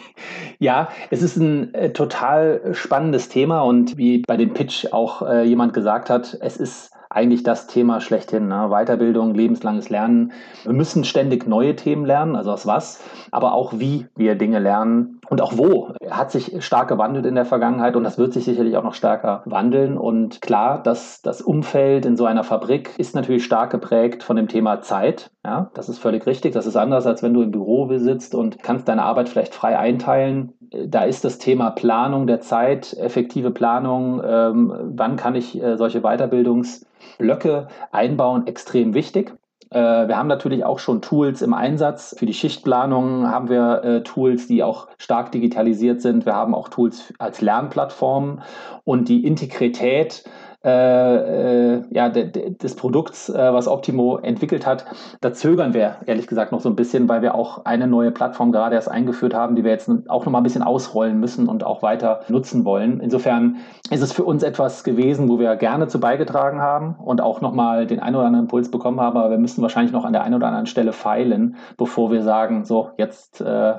Ja, 0.58 0.88
es 1.10 1.20
ist 1.20 1.36
ein 1.36 1.74
äh, 1.74 1.92
total 1.92 2.72
spannendes 2.72 3.28
Thema 3.28 3.60
und 3.60 3.98
wie 3.98 4.22
bei 4.26 4.38
dem 4.38 4.54
Pitch 4.54 4.86
auch 4.90 5.20
äh, 5.20 5.44
jemand 5.44 5.74
gesagt 5.74 6.08
hat, 6.08 6.38
es 6.40 6.56
ist 6.56 6.92
eigentlich 7.16 7.42
das 7.42 7.66
Thema 7.66 8.00
schlechthin. 8.00 8.46
Ne? 8.46 8.68
Weiterbildung, 8.68 9.34
lebenslanges 9.34 9.88
Lernen. 9.88 10.32
Wir 10.64 10.74
müssen 10.74 11.02
ständig 11.04 11.46
neue 11.46 11.74
Themen 11.74 12.04
lernen, 12.04 12.36
also 12.36 12.52
aus 12.52 12.66
was, 12.66 13.02
aber 13.30 13.54
auch 13.54 13.72
wie 13.78 14.06
wir 14.14 14.34
Dinge 14.34 14.58
lernen 14.58 15.20
und 15.28 15.40
auch 15.40 15.56
wo. 15.56 15.92
Hat 16.10 16.30
sich 16.30 16.64
stark 16.64 16.88
gewandelt 16.88 17.24
in 17.24 17.34
der 17.34 17.46
Vergangenheit 17.46 17.96
und 17.96 18.04
das 18.04 18.18
wird 18.18 18.34
sich 18.34 18.44
sicherlich 18.44 18.76
auch 18.76 18.84
noch 18.84 18.94
stärker 18.94 19.42
wandeln. 19.46 19.96
Und 19.96 20.42
klar, 20.42 20.82
dass 20.82 21.22
das 21.22 21.40
Umfeld 21.40 22.04
in 22.04 22.16
so 22.16 22.26
einer 22.26 22.44
Fabrik 22.44 22.90
ist 22.98 23.14
natürlich 23.14 23.44
stark 23.44 23.70
geprägt 23.70 24.22
von 24.22 24.36
dem 24.36 24.48
Thema 24.48 24.82
Zeit. 24.82 25.30
Ja, 25.44 25.70
das 25.74 25.88
ist 25.88 25.98
völlig 25.98 26.26
richtig. 26.26 26.52
Das 26.52 26.66
ist 26.66 26.76
anders, 26.76 27.06
als 27.06 27.22
wenn 27.22 27.32
du 27.32 27.42
im 27.42 27.50
Büro 27.50 27.88
sitzt 27.98 28.34
und 28.34 28.62
kannst 28.62 28.88
deine 28.88 29.04
Arbeit 29.04 29.28
vielleicht 29.28 29.54
frei 29.54 29.78
einteilen. 29.78 30.52
Da 30.86 31.04
ist 31.04 31.24
das 31.24 31.38
Thema 31.38 31.70
Planung 31.70 32.26
der 32.26 32.40
Zeit, 32.40 32.94
effektive 32.94 33.52
Planung. 33.52 34.20
Ähm, 34.26 34.72
wann 34.96 35.16
kann 35.16 35.34
ich 35.34 35.62
äh, 35.62 35.76
solche 35.76 36.00
Weiterbildungs 36.00 36.84
Blöcke 37.18 37.68
einbauen 37.92 38.46
extrem 38.46 38.94
wichtig. 38.94 39.34
Äh, 39.70 40.08
wir 40.08 40.16
haben 40.16 40.28
natürlich 40.28 40.64
auch 40.64 40.78
schon 40.78 41.02
Tools 41.02 41.42
im 41.42 41.52
Einsatz. 41.52 42.14
Für 42.18 42.26
die 42.26 42.34
Schichtplanung 42.34 43.30
haben 43.30 43.48
wir 43.48 43.82
äh, 43.82 44.02
Tools, 44.02 44.46
die 44.46 44.62
auch 44.62 44.88
stark 44.98 45.32
digitalisiert 45.32 46.00
sind. 46.00 46.24
Wir 46.24 46.34
haben 46.34 46.54
auch 46.54 46.68
Tools 46.68 47.12
als 47.18 47.40
Lernplattformen 47.40 48.42
und 48.84 49.08
die 49.08 49.24
Integrität 49.24 50.24
äh, 50.66 51.94
ja, 51.94 52.08
de, 52.08 52.28
de, 52.28 52.50
des 52.50 52.74
Produkts, 52.74 53.28
äh, 53.28 53.52
was 53.52 53.68
Optimo 53.68 54.18
entwickelt 54.18 54.66
hat. 54.66 54.84
Da 55.20 55.32
zögern 55.32 55.74
wir 55.74 55.96
ehrlich 56.06 56.26
gesagt 56.26 56.50
noch 56.50 56.60
so 56.60 56.68
ein 56.68 56.74
bisschen, 56.74 57.08
weil 57.08 57.22
wir 57.22 57.36
auch 57.36 57.64
eine 57.64 57.86
neue 57.86 58.10
Plattform 58.10 58.50
gerade 58.50 58.74
erst 58.74 58.90
eingeführt 58.90 59.32
haben, 59.32 59.54
die 59.54 59.62
wir 59.62 59.70
jetzt 59.70 59.88
auch 60.08 60.24
noch 60.24 60.32
mal 60.32 60.38
ein 60.38 60.44
bisschen 60.44 60.64
ausrollen 60.64 61.20
müssen 61.20 61.48
und 61.48 61.62
auch 61.62 61.82
weiter 61.82 62.20
nutzen 62.28 62.64
wollen. 62.64 62.98
Insofern 62.98 63.58
ist 63.90 64.02
es 64.02 64.12
für 64.12 64.24
uns 64.24 64.42
etwas 64.42 64.82
gewesen, 64.82 65.28
wo 65.28 65.38
wir 65.38 65.54
gerne 65.54 65.86
zu 65.86 66.00
beigetragen 66.00 66.60
haben 66.60 66.96
und 66.96 67.20
auch 67.20 67.40
noch 67.40 67.52
mal 67.52 67.86
den 67.86 68.00
einen 68.00 68.16
oder 68.16 68.26
anderen 68.26 68.46
Impuls 68.46 68.68
bekommen 68.70 69.00
haben, 69.00 69.16
aber 69.16 69.30
wir 69.30 69.38
müssen 69.38 69.62
wahrscheinlich 69.62 69.92
noch 69.92 70.04
an 70.04 70.12
der 70.12 70.24
einen 70.24 70.34
oder 70.34 70.48
anderen 70.48 70.66
Stelle 70.66 70.92
feilen, 70.92 71.56
bevor 71.76 72.10
wir 72.10 72.22
sagen, 72.22 72.64
so, 72.64 72.90
jetzt 72.96 73.40
äh, 73.40 73.74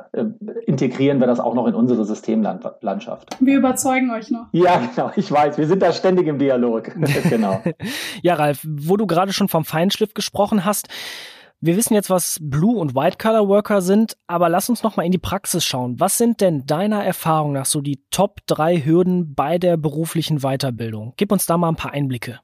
integrieren 0.65 1.19
wir 1.19 1.27
das 1.27 1.41
auch 1.41 1.53
noch 1.53 1.67
in 1.67 1.75
unsere 1.75 2.05
Systemlandschaft. 2.05 3.35
Wir 3.41 3.57
überzeugen 3.57 4.09
euch 4.11 4.31
noch. 4.31 4.45
Ja, 4.53 4.79
genau, 4.95 5.11
ich 5.17 5.29
weiß, 5.29 5.57
wir 5.57 5.67
sind 5.67 5.81
da 5.81 5.91
ständig 5.91 6.27
im 6.27 6.37
Dialog 6.37 6.76
zurück. 6.83 6.95
genau. 7.29 7.63
ja, 8.21 8.35
Ralf, 8.35 8.65
wo 8.67 8.97
du 8.97 9.07
gerade 9.07 9.33
schon 9.33 9.47
vom 9.47 9.65
Feinschliff 9.65 10.13
gesprochen 10.13 10.65
hast, 10.65 10.87
wir 11.59 11.75
wissen 11.75 11.95
jetzt, 11.95 12.11
was 12.11 12.37
Blue 12.39 12.77
und 12.77 12.93
White 12.93 13.17
Color 13.17 13.47
Worker 13.47 13.81
sind, 13.81 14.15
aber 14.27 14.47
lass 14.47 14.69
uns 14.69 14.83
noch 14.83 14.95
mal 14.95 15.03
in 15.03 15.11
die 15.11 15.17
Praxis 15.17 15.65
schauen. 15.65 15.99
Was 15.99 16.17
sind 16.19 16.39
denn 16.39 16.67
deiner 16.67 17.03
Erfahrung 17.03 17.53
nach 17.53 17.65
so 17.65 17.81
die 17.81 18.03
Top 18.11 18.41
drei 18.45 18.77
Hürden 18.77 19.33
bei 19.33 19.57
der 19.57 19.75
beruflichen 19.75 20.41
Weiterbildung? 20.41 21.13
Gib 21.17 21.31
uns 21.31 21.47
da 21.47 21.57
mal 21.57 21.69
ein 21.69 21.75
paar 21.75 21.93
Einblicke. 21.93 22.39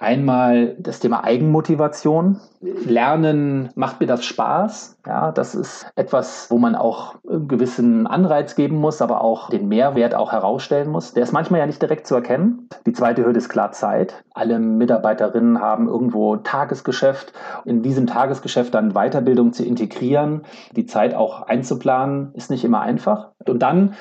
Einmal 0.00 0.76
das 0.78 1.00
Thema 1.00 1.24
Eigenmotivation. 1.24 2.38
Lernen, 2.60 3.70
macht 3.74 3.98
mir 3.98 4.06
das 4.06 4.24
Spaß? 4.24 4.96
Ja, 5.04 5.32
das 5.32 5.56
ist 5.56 5.90
etwas, 5.96 6.48
wo 6.50 6.58
man 6.58 6.76
auch 6.76 7.16
einen 7.28 7.48
gewissen 7.48 8.06
Anreiz 8.06 8.54
geben 8.54 8.76
muss, 8.76 9.02
aber 9.02 9.22
auch 9.22 9.50
den 9.50 9.66
Mehrwert 9.66 10.14
auch 10.14 10.30
herausstellen 10.30 10.88
muss. 10.88 11.14
Der 11.14 11.24
ist 11.24 11.32
manchmal 11.32 11.58
ja 11.58 11.66
nicht 11.66 11.82
direkt 11.82 12.06
zu 12.06 12.14
erkennen. 12.14 12.68
Die 12.86 12.92
zweite 12.92 13.24
Hürde 13.24 13.38
ist 13.38 13.48
klar 13.48 13.72
Zeit. 13.72 14.22
Alle 14.34 14.60
Mitarbeiterinnen 14.60 15.60
haben 15.60 15.88
irgendwo 15.88 16.36
Tagesgeschäft. 16.36 17.32
In 17.64 17.82
diesem 17.82 18.06
Tagesgeschäft 18.06 18.74
dann 18.74 18.92
Weiterbildung 18.92 19.52
zu 19.52 19.64
integrieren, 19.64 20.42
die 20.76 20.86
Zeit 20.86 21.12
auch 21.12 21.42
einzuplanen, 21.42 22.30
ist 22.34 22.50
nicht 22.50 22.64
immer 22.64 22.82
einfach. 22.82 23.32
Und 23.44 23.60
dann 23.60 23.94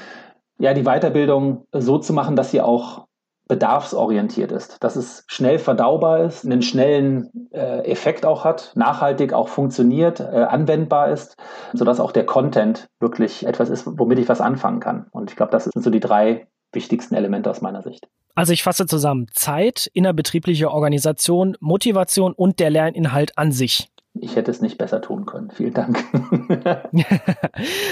ja, 0.59 0.73
die 0.73 0.83
Weiterbildung 0.83 1.65
so 1.71 1.97
zu 1.97 2.13
machen, 2.13 2.35
dass 2.35 2.51
sie 2.51 2.61
auch 2.61 3.06
bedarfsorientiert 3.47 4.51
ist, 4.51 4.83
dass 4.83 4.95
es 4.95 5.23
schnell 5.27 5.59
verdaubar 5.59 6.23
ist, 6.23 6.45
einen 6.45 6.61
schnellen 6.61 7.49
äh, 7.51 7.89
Effekt 7.89 8.25
auch 8.25 8.43
hat, 8.43 8.71
nachhaltig 8.75 9.33
auch 9.33 9.47
funktioniert, 9.47 10.19
äh, 10.19 10.23
anwendbar 10.23 11.09
ist, 11.09 11.37
sodass 11.73 11.99
auch 11.99 12.11
der 12.11 12.25
Content 12.25 12.87
wirklich 12.99 13.45
etwas 13.45 13.69
ist, 13.69 13.85
womit 13.85 14.19
ich 14.19 14.29
was 14.29 14.41
anfangen 14.41 14.79
kann. 14.79 15.07
Und 15.11 15.29
ich 15.29 15.35
glaube, 15.35 15.51
das 15.51 15.65
sind 15.65 15.81
so 15.81 15.89
die 15.89 15.99
drei 15.99 16.47
wichtigsten 16.73 17.15
Elemente 17.15 17.49
aus 17.49 17.61
meiner 17.61 17.81
Sicht. 17.81 18.07
Also 18.35 18.53
ich 18.53 18.63
fasse 18.63 18.85
zusammen 18.85 19.27
Zeit, 19.33 19.89
innerbetriebliche 19.93 20.69
Organisation, 20.69 21.57
Motivation 21.59 22.33
und 22.33 22.59
der 22.59 22.69
Lerninhalt 22.69 23.37
an 23.37 23.51
sich 23.51 23.89
ich 24.21 24.35
hätte 24.35 24.51
es 24.51 24.61
nicht 24.61 24.77
besser 24.77 25.01
tun 25.01 25.25
können. 25.25 25.49
Vielen 25.51 25.73
Dank. 25.73 26.03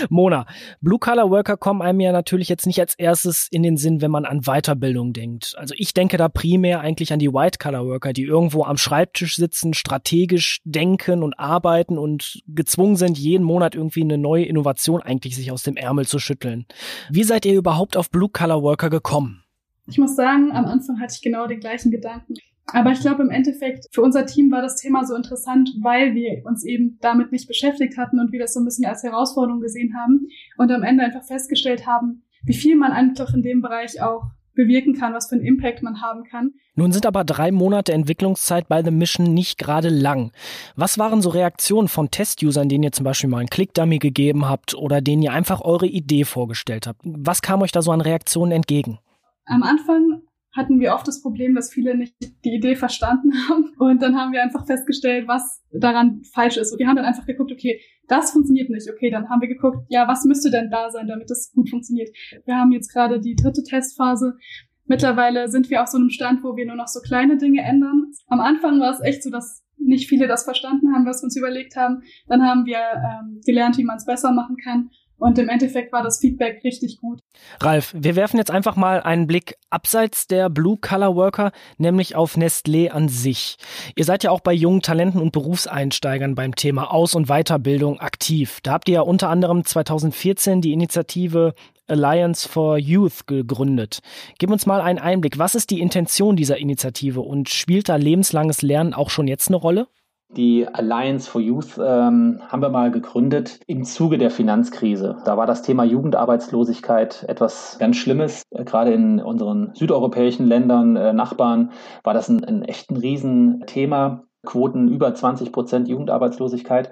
Mona, 0.10 0.46
Blue 0.82 1.00
Collar 1.00 1.30
Worker 1.30 1.58
kommen 1.58 1.82
einem 1.82 2.00
ja 2.00 2.12
natürlich 2.12 2.50
jetzt 2.50 2.66
nicht 2.68 2.80
als 2.80 2.96
erstes 2.96 3.48
in 3.50 3.64
den 3.64 3.78
Sinn, 3.78 4.02
wenn 4.02 4.12
man 4.12 4.26
an 4.26 4.42
Weiterbildung 4.42 5.14
denkt. 5.14 5.54
Also 5.58 5.74
ich 5.78 5.94
denke 5.94 6.18
da 6.18 6.30
primär 6.30 6.82
eigentlich 6.82 7.14
an 7.14 7.20
die 7.20 7.34
White 7.34 7.60
Collar 7.60 7.86
Worker, 7.86 8.14
die 8.14 8.24
irgendwo 8.24 8.64
am 8.64 8.78
Schreibtisch 8.78 9.36
sitzen, 9.36 9.74
strategisch 9.74 10.62
denken 10.64 11.24
und 11.24 11.38
arbeiten 11.40 11.98
und 11.98 12.44
gezwungen 12.48 12.96
sind, 12.96 13.18
jeden 13.18 13.44
Monat 13.44 13.76
irgendwie 13.76 14.02
eine 14.02 14.18
neue 14.18 14.46
Innovation 14.46 15.02
eigentlich 15.02 15.36
sich 15.36 15.52
aus 15.52 15.64
dem 15.64 15.78
Ärmel 15.78 16.06
zu 16.06 16.20
schütteln. 16.20 16.66
Wie 17.10 17.24
seid 17.24 17.46
ihr 17.46 17.54
überhaupt 17.54 17.98
auf 17.98 18.10
Blue 18.10 18.30
Collar 18.30 18.62
Worker 18.62 18.90
gekommen? 18.90 19.44
Ich 19.88 19.98
muss 19.98 20.16
sagen, 20.16 20.52
am 20.52 20.66
Anfang 20.66 21.00
hatte 21.00 21.14
ich 21.16 21.22
genau 21.22 21.48
den 21.48 21.60
gleichen 21.60 21.92
Gedanken. 21.92 22.34
Aber 22.68 22.92
ich 22.92 23.00
glaube, 23.00 23.22
im 23.22 23.30
Endeffekt, 23.30 23.86
für 23.92 24.02
unser 24.02 24.26
Team 24.26 24.52
war 24.52 24.62
das 24.62 24.76
Thema 24.76 25.06
so 25.06 25.16
interessant, 25.16 25.70
weil 25.82 26.16
wir 26.16 26.42
uns 26.46 26.66
eben 26.66 26.98
damit 27.00 27.32
nicht 27.32 27.48
beschäftigt 27.48 27.98
hatten 27.98 28.20
und 28.20 28.32
wir 28.32 28.40
das 28.40 28.54
so 28.54 28.60
ein 28.60 28.66
bisschen 28.66 28.86
als 28.86 29.04
Herausforderung 29.04 29.62
gesehen 29.62 29.96
haben 29.96 30.28
und 30.58 30.72
am 30.72 30.84
Ende 30.84 31.04
einfach 31.04 31.24
festgestellt 31.24 31.86
haben, 31.86 32.24
wie 32.44 32.56
viel 32.56 32.76
man 32.76 32.92
einfach 32.92 33.34
in 33.34 33.44
dem 33.44 33.62
Bereich 33.62 34.02
auch 34.02 34.24
bewirken 34.56 34.94
kann, 34.94 35.14
was 35.14 35.28
für 35.28 35.36
einen 35.36 35.46
Impact 35.46 35.84
man 35.84 36.02
haben 36.02 36.24
kann. 36.24 36.54
Nun 36.76 36.92
sind 36.92 37.06
aber 37.06 37.24
drei 37.24 37.52
Monate 37.52 37.94
Entwicklungszeit 37.94 38.68
bei 38.68 38.84
The 38.84 38.92
Mission 38.92 39.34
nicht 39.34 39.58
gerade 39.58 39.90
lang. 39.90 40.32
Was 40.76 40.98
waren 40.98 41.22
so 41.22 41.30
Reaktionen 41.30 41.88
von 41.88 42.10
Test-Usern, 42.10 42.70
denen 42.70 42.84
ihr 42.84 42.92
zum 42.92 43.04
Beispiel 43.04 43.30
mal 43.30 43.40
einen 43.40 43.50
Click-Dummy 43.50 44.00
gegeben 44.00 44.50
habt 44.50 44.74
oder 44.74 45.02
denen 45.02 45.22
ihr 45.22 45.34
einfach 45.34 45.62
eure 45.62 45.88
Idee 45.88 46.24
vorgestellt 46.24 46.88
habt? 46.88 47.02
Was 47.04 47.42
kam 47.42 47.62
euch 47.62 47.72
da 47.72 47.82
so 47.82 47.92
an 47.92 48.02
Reaktionen 48.02 48.52
entgegen? 48.52 49.00
Am 49.46 49.62
Anfang 49.62 50.22
hatten 50.56 50.80
wir 50.80 50.94
oft 50.94 51.08
das 51.08 51.22
Problem, 51.22 51.54
dass 51.54 51.72
viele 51.72 51.98
nicht 51.98 52.16
die 52.46 52.56
Idee 52.56 52.76
verstanden 52.76 53.34
haben. 53.50 53.74
Und 53.78 54.02
dann 54.02 54.16
haben 54.16 54.32
wir 54.32 54.42
einfach 54.42 54.66
festgestellt, 54.66 55.28
was 55.28 55.62
daran 55.72 56.22
falsch 56.34 56.58
ist. 56.58 56.72
Und 56.72 56.80
wir 56.80 56.88
haben 56.88 56.96
dann 56.96 57.06
einfach 57.06 57.26
geguckt, 57.26 57.52
okay, 57.52 57.82
das 58.08 58.32
funktioniert 58.32 58.70
nicht. 58.70 58.90
Okay, 58.90 59.10
dann 59.10 59.30
haben 59.30 59.42
wir 59.42 59.48
geguckt, 59.48 59.86
ja, 59.90 60.08
was 60.08 60.26
müsste 60.26 60.52
denn 60.52 60.70
da 60.70 60.90
sein, 60.90 61.08
damit 61.08 61.30
das 61.30 61.52
gut 61.54 61.70
funktioniert. 61.70 62.10
Wir 62.46 62.56
haben 62.56 62.72
jetzt 62.72 62.94
gerade 62.94 63.20
die 63.20 63.36
dritte 63.36 63.64
Testphase. 63.64 64.38
Mittlerweile 64.86 65.50
sind 65.50 65.70
wir 65.70 65.82
auf 65.82 65.88
so 65.88 65.98
einem 65.98 66.10
Stand, 66.10 66.44
wo 66.44 66.56
wir 66.56 66.66
nur 66.66 66.76
noch 66.76 66.88
so 66.88 67.00
kleine 67.02 67.38
Dinge 67.38 67.64
ändern. 67.64 68.12
Am 68.28 68.40
Anfang 68.40 68.80
war 68.80 68.92
es 68.92 69.02
echt 69.02 69.24
so, 69.24 69.32
dass 69.32 69.64
nicht 69.78 70.08
viele 70.08 70.28
das 70.28 70.44
verstanden 70.44 70.94
haben, 70.94 71.06
was 71.06 71.22
wir 71.22 71.26
uns 71.26 71.36
überlegt 71.36 71.76
haben. 71.76 72.02
Dann 72.28 72.44
haben 72.44 72.66
wir 72.66 72.78
ähm, 72.78 73.42
gelernt, 73.46 73.78
wie 73.78 73.84
man 73.84 73.98
es 73.98 74.06
besser 74.06 74.32
machen 74.32 74.58
kann. 74.64 74.90
Und 75.18 75.40
im 75.40 75.48
Endeffekt 75.50 75.94
war 75.94 76.04
das 76.04 76.20
Feedback 76.20 76.62
richtig 76.64 77.00
gut. 77.00 77.22
Ralf, 77.62 77.96
wir 77.98 78.16
werfen 78.16 78.38
jetzt 78.38 78.52
einfach 78.52 78.76
mal 78.76 79.02
einen 79.02 79.28
Blick 79.28 79.56
abseits 79.70 80.28
der 80.28 80.50
Blue 80.50 80.78
Color 80.78 81.16
Worker, 81.16 81.52
nämlich 81.78 82.16
auf 82.16 82.36
Nestlé 82.36 82.90
an 82.90 83.08
sich. 83.08 83.58
Ihr 83.96 84.04
seid 84.04 84.24
ja 84.24 84.32
auch 84.32 84.42
bei 84.42 84.54
jungen 84.54 84.82
Talenten 84.82 85.22
und 85.22 85.32
Berufseinsteigern 85.32 86.36
beim 86.36 86.56
Thema 86.56 86.92
Aus- 86.94 87.16
und 87.16 87.28
Weiterbildung 87.28 88.00
aktiv. 88.00 88.60
Da 88.64 88.74
habt 88.74 88.90
ihr 88.90 88.96
ja 88.96 89.02
unter 89.02 89.30
anderem 89.30 89.64
2014 89.64 90.62
die 90.62 90.74
Initiative 90.74 91.54
Alliance 91.88 92.50
for 92.50 92.78
Youth 92.78 93.28
gegründet. 93.28 94.00
Gib 94.40 94.52
uns 94.52 94.66
mal 94.66 94.82
einen 94.82 95.00
Einblick. 95.00 95.38
Was 95.38 95.56
ist 95.56 95.70
die 95.70 95.82
Intention 95.82 96.36
dieser 96.36 96.58
Initiative 96.58 97.22
und 97.22 97.50
spielt 97.50 97.90
da 97.90 97.96
lebenslanges 97.96 98.62
Lernen 98.62 98.94
auch 98.94 99.10
schon 99.10 99.28
jetzt 99.28 99.48
eine 99.48 99.58
Rolle? 99.58 99.88
Die 100.36 100.68
Alliance 100.68 101.30
for 101.30 101.40
Youth 101.40 101.78
ähm, 101.78 102.42
haben 102.48 102.62
wir 102.62 102.70
mal 102.70 102.92
gegründet 102.92 103.62
im 103.68 103.86
Zuge 103.86 104.18
der 104.18 104.30
Finanzkrise. 104.30 105.18
Da 105.24 105.38
war 105.38 105.48
das 105.48 105.62
Thema 105.62 105.86
Jugendarbeitslosigkeit 105.86 107.24
etwas 107.30 107.78
ganz 107.80 107.96
Schlimmes. 107.96 108.44
Äh, 108.52 108.66
gerade 108.66 108.92
in 108.92 109.22
unseren 109.22 109.74
südeuropäischen 109.76 110.46
Ländern, 110.46 110.98
äh, 110.98 111.14
Nachbarn, 111.14 111.72
war 112.04 112.14
das 112.14 112.28
ein, 112.28 112.44
ein 112.44 112.64
echt 112.64 112.92
ein 112.92 112.98
Riesenthema. 112.98 114.24
Quoten 114.46 114.90
über 114.90 115.14
20 115.16 115.52
Prozent 115.52 115.88
Jugendarbeitslosigkeit. 115.88 116.92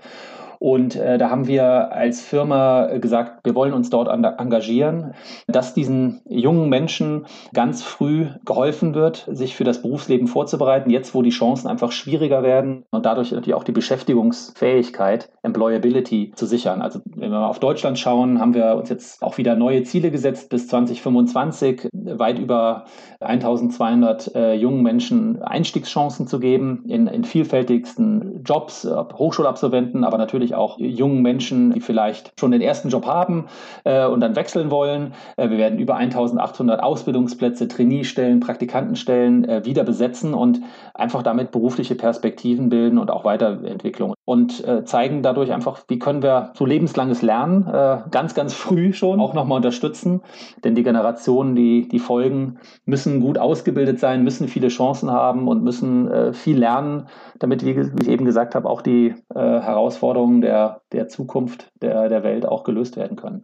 Und 0.63 0.96
äh, 0.96 1.17
da 1.17 1.29
haben 1.29 1.46
wir 1.46 1.91
als 1.91 2.22
Firma 2.22 2.86
gesagt, 2.98 3.41
wir 3.43 3.53
wollen 3.53 3.74
uns 3.74 3.89
dort 3.89 4.08
engagieren, 4.08 5.13
dass 5.46 5.74
diesen 5.74 6.22
jungen 6.24 6.70
Menschen 6.70 7.25
ganz 7.53 7.84
früh 7.84 8.27
geholfen 8.46 8.96
wird, 8.96 9.27
sich 9.29 9.58
für 9.58 9.65
das 9.65 9.82
Berufsleben 9.82 10.27
vorzubereiten, 10.27 10.89
jetzt 10.89 11.13
wo 11.13 11.22
die 11.22 11.32
Chancen 11.32 11.67
einfach 11.67 11.91
schwieriger 11.91 12.43
werden 12.43 12.86
und 12.91 13.05
dadurch 13.05 13.34
natürlich 13.34 13.55
auch 13.55 13.65
die 13.65 13.74
Beschäftigungsfähigkeit, 13.74 15.29
Employability 15.41 16.32
zu 16.34 16.46
sichern. 16.46 16.82
Also 16.82 17.01
wenn 17.08 17.29
wir 17.29 17.39
mal 17.39 17.50
auf 17.50 17.60
Deutschland 17.60 18.00
schauen, 18.00 18.39
haben 18.39 18.53
wir 18.53 18.77
uns 18.77 18.88
jetzt 18.88 19.22
auch 19.22 19.38
wieder 19.38 19.58
neue 19.58 19.84
Ziele 19.84 20.12
gesetzt 20.12 20.48
bis 20.48 20.70
2025, 20.70 21.89
weit 21.91 22.39
über 22.39 22.86
1200 23.20 24.34
äh, 24.34 24.53
jungen 24.53 24.82
Menschen 24.82 25.41
Einstiegschancen 25.41 26.25
zu 26.25 26.39
geben 26.39 26.86
in, 26.88 27.08
in 27.08 27.25
vielfältigsten 27.25 28.43
Jobs, 28.46 28.88
Hochschulabsolventen, 28.88 30.05
aber 30.05 30.17
natürlich 30.17 30.52
natürlich 30.53 30.55
auch 30.55 30.79
jungen 30.79 31.22
Menschen, 31.22 31.72
die 31.72 31.81
vielleicht 31.81 32.33
schon 32.39 32.51
den 32.51 32.62
ersten 32.62 32.89
Job 32.89 33.05
haben 33.05 33.45
äh, 33.83 34.05
und 34.05 34.22
dann 34.22 34.36
wechseln 34.36 34.72
wollen. 34.72 35.13
Äh, 35.38 35.50
wir 35.50 35.57
werden 35.57 35.79
über 35.79 35.95
1800 35.95 36.81
Ausbildungsplätze, 36.81 37.67
Trainee-Stellen, 37.67 38.39
Praktikantenstellen 38.39 39.48
äh, 39.48 39.65
wieder 39.65 39.83
besetzen 39.83 40.33
und 40.33 40.62
einfach 40.93 41.24
damit 41.24 41.51
berufliche 41.51 41.95
Perspektiven 41.95 42.69
bilden 42.69 42.98
und 42.98 43.12
auch 43.12 43.25
Weiterentwicklung 43.25 44.13
und 44.25 44.65
äh, 44.65 44.86
zeigen 44.86 45.22
dadurch 45.22 45.51
einfach, 45.51 45.81
wie 45.88 46.00
können 46.00 46.24
wir 46.24 46.51
so 46.53 46.65
lebenslanges 46.65 47.22
Lernen 47.22 47.67
äh, 47.67 47.98
ganz, 48.12 48.33
ganz 48.36 48.53
früh 48.53 48.93
schon 48.93 49.19
auch 49.19 49.33
nochmal 49.33 49.57
unterstützen. 49.57 50.22
Denn 50.63 50.75
die 50.75 50.83
Generationen, 50.83 51.55
die, 51.55 51.88
die 51.88 52.00
folgen, 52.00 52.60
müssen 52.86 53.19
gut 53.19 53.38
ausgebildet 53.38 54.00
sein, 54.00 54.24
müssen 54.24 54.48
viele 54.48 54.69
Chancen 54.69 55.12
haben 55.12 55.48
und 55.48 55.63
müssen 55.63 56.10
äh, 56.10 56.33
viel 56.33 56.57
lernen, 56.57 57.07
damit, 57.39 57.65
wie, 57.65 57.72
ich 57.72 58.07
eben 58.07 58.25
gesagt 58.25 58.55
habe, 58.55 58.69
auch 58.69 58.81
die 58.81 59.15
Herausforderungen 59.33 60.42
der, 60.43 60.81
der 60.91 61.07
Zukunft 61.07 61.71
der, 61.81 62.09
der 62.09 62.23
Welt 62.23 62.45
auch 62.45 62.63
gelöst 62.63 62.95
werden 62.95 63.17
können. 63.17 63.43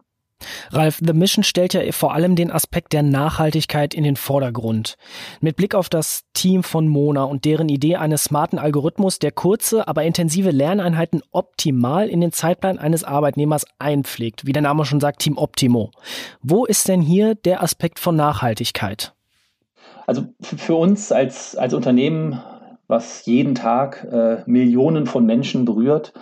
Ralf, 0.70 1.00
The 1.04 1.12
Mission 1.12 1.44
stellt 1.44 1.74
ja 1.74 1.80
vor 1.92 2.14
allem 2.14 2.36
den 2.36 2.50
Aspekt 2.50 2.92
der 2.92 3.02
Nachhaltigkeit 3.02 3.94
in 3.94 4.04
den 4.04 4.16
Vordergrund. 4.16 4.96
Mit 5.40 5.56
Blick 5.56 5.74
auf 5.74 5.88
das 5.88 6.24
Team 6.32 6.62
von 6.62 6.88
Mona 6.88 7.24
und 7.24 7.44
deren 7.44 7.68
Idee 7.68 7.96
eines 7.96 8.24
smarten 8.24 8.58
Algorithmus, 8.58 9.18
der 9.18 9.32
kurze, 9.32 9.86
aber 9.88 10.04
intensive 10.04 10.50
Lerneinheiten 10.50 11.22
optimal 11.32 12.08
in 12.08 12.20
den 12.20 12.32
Zeitplan 12.32 12.78
eines 12.78 13.04
Arbeitnehmers 13.04 13.66
einpflegt, 13.78 14.46
wie 14.46 14.52
der 14.52 14.62
Name 14.62 14.84
schon 14.84 15.00
sagt, 15.00 15.20
Team 15.20 15.36
Optimo. 15.36 15.90
Wo 16.42 16.64
ist 16.64 16.88
denn 16.88 17.02
hier 17.02 17.34
der 17.34 17.62
Aspekt 17.62 17.98
von 17.98 18.16
Nachhaltigkeit? 18.16 19.12
Also 20.06 20.24
für 20.42 20.74
uns 20.74 21.12
als, 21.12 21.56
als 21.56 21.74
Unternehmen, 21.74 22.40
was 22.88 23.26
jeden 23.26 23.54
Tag 23.54 24.06
äh, 24.10 24.42
Millionen 24.46 25.06
von 25.06 25.24
Menschen 25.24 25.64
berührt, 25.64 26.12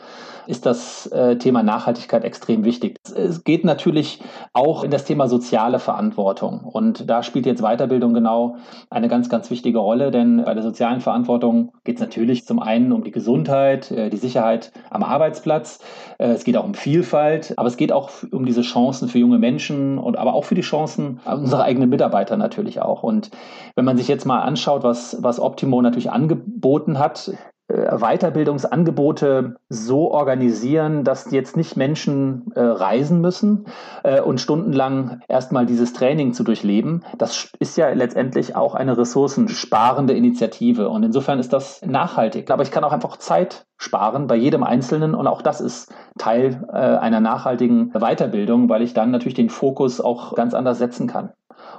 ist 0.48 0.64
das 0.64 1.06
äh, 1.08 1.36
Thema 1.36 1.62
Nachhaltigkeit 1.62 2.24
extrem 2.24 2.64
wichtig. 2.64 2.96
Es 3.14 3.44
geht 3.44 3.64
natürlich 3.64 4.22
auch 4.54 4.82
in 4.82 4.90
das 4.90 5.04
Thema 5.04 5.28
soziale 5.28 5.78
Verantwortung. 5.78 6.60
Und 6.60 7.08
da 7.08 7.22
spielt 7.22 7.44
jetzt 7.44 7.60
Weiterbildung 7.60 8.14
genau 8.14 8.56
eine 8.88 9.08
ganz, 9.08 9.28
ganz 9.28 9.50
wichtige 9.50 9.78
Rolle, 9.78 10.10
denn 10.10 10.42
bei 10.44 10.54
der 10.54 10.62
sozialen 10.62 11.02
Verantwortung 11.02 11.72
geht 11.84 11.96
es 11.96 12.00
natürlich 12.00 12.46
zum 12.46 12.60
einen 12.60 12.92
um 12.92 13.04
die 13.04 13.10
Gesundheit, 13.10 13.90
äh, 13.90 14.08
die 14.08 14.16
Sicherheit 14.16 14.72
am 14.88 15.02
Arbeitsplatz. 15.02 15.80
Äh, 16.16 16.28
es 16.28 16.44
geht 16.44 16.56
auch 16.56 16.64
um 16.64 16.74
Vielfalt, 16.74 17.52
aber 17.58 17.68
es 17.68 17.76
geht 17.76 17.92
auch 17.92 18.10
um 18.30 18.46
diese 18.46 18.62
Chancen 18.62 19.08
für 19.08 19.18
junge 19.18 19.38
Menschen 19.38 19.98
und 19.98 20.16
aber 20.16 20.32
auch 20.32 20.46
für 20.46 20.54
die 20.54 20.62
Chancen 20.62 21.20
unserer 21.26 21.64
eigenen 21.64 21.90
Mitarbeiter 21.90 22.38
natürlich 22.38 22.80
auch. 22.80 23.02
Und 23.02 23.30
wenn 23.76 23.84
man 23.84 23.98
sich 23.98 24.08
jetzt 24.08 24.24
mal 24.24 24.40
anschaut, 24.40 24.82
was, 24.82 25.18
was 25.20 25.40
Optimo 25.40 25.82
natürlich 25.82 26.10
angeboten 26.10 26.98
hat, 26.98 27.32
Weiterbildungsangebote 27.78 29.56
so 29.68 30.10
organisieren, 30.10 31.04
dass 31.04 31.30
jetzt 31.30 31.56
nicht 31.56 31.76
Menschen 31.76 32.52
äh, 32.54 32.60
reisen 32.60 33.20
müssen 33.20 33.66
äh, 34.02 34.20
und 34.20 34.40
stundenlang 34.40 35.20
erstmal 35.28 35.66
dieses 35.66 35.92
Training 35.92 36.32
zu 36.32 36.44
durchleben. 36.44 37.04
Das 37.16 37.50
ist 37.58 37.76
ja 37.76 37.88
letztendlich 37.90 38.56
auch 38.56 38.74
eine 38.74 38.96
ressourcensparende 38.96 40.14
Initiative 40.14 40.88
und 40.88 41.02
insofern 41.02 41.38
ist 41.38 41.52
das 41.52 41.82
nachhaltig. 41.84 42.50
Aber 42.50 42.62
ich 42.62 42.70
kann 42.70 42.84
auch 42.84 42.92
einfach 42.92 43.16
Zeit 43.16 43.66
sparen 43.76 44.26
bei 44.26 44.36
jedem 44.36 44.64
Einzelnen 44.64 45.14
und 45.14 45.26
auch 45.26 45.42
das 45.42 45.60
ist 45.60 45.92
Teil 46.18 46.66
äh, 46.72 46.76
einer 46.76 47.20
nachhaltigen 47.20 47.92
Weiterbildung, 47.92 48.68
weil 48.68 48.82
ich 48.82 48.94
dann 48.94 49.10
natürlich 49.10 49.34
den 49.34 49.50
Fokus 49.50 50.00
auch 50.00 50.34
ganz 50.34 50.54
anders 50.54 50.78
setzen 50.78 51.06
kann. 51.06 51.30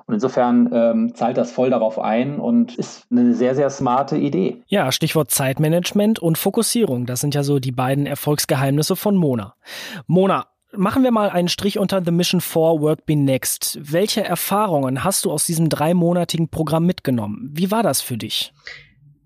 Und 0.10 0.16
insofern 0.16 0.72
ähm, 0.74 1.14
zahlt 1.14 1.38
das 1.38 1.52
voll 1.52 1.70
darauf 1.70 2.00
ein 2.00 2.40
und 2.40 2.76
ist 2.80 3.06
eine 3.12 3.36
sehr, 3.36 3.54
sehr 3.54 3.70
smarte 3.70 4.18
Idee. 4.18 4.64
Ja, 4.66 4.92
Stichwort 4.92 5.30
Zeitmanagement 5.30 6.18
und 6.18 6.40
Fokussierung. 6.40 7.06
Das 7.06 7.22
sind 7.22 7.36
ja 7.36 7.44
so 7.44 7.60
die 7.60 7.72
beiden 7.72 8.08
Erfolgsgeheimnisse 8.08 8.96
von 8.96 9.16
Mona. 9.16 9.54
Mona, 10.08 10.48
Machen 10.76 11.04
wir 11.04 11.12
mal 11.12 11.30
einen 11.30 11.48
Strich 11.48 11.80
unter 11.80 12.04
The 12.04 12.12
Mission 12.12 12.42
4 12.42 12.62
Work 12.62 13.08
Be 13.08 13.16
Next. 13.16 13.80
Welche 13.82 14.24
Erfahrungen 14.24 15.04
hast 15.04 15.26
du 15.26 15.32
aus 15.32 15.46
diesem 15.46 15.68
dreimonatigen 15.68 16.50
Programm 16.50 16.86
mitgenommen? 16.86 17.50
Wie 17.54 17.72
war 17.72 17.82
das 17.82 18.02
für 18.02 18.18
dich? 18.18 18.54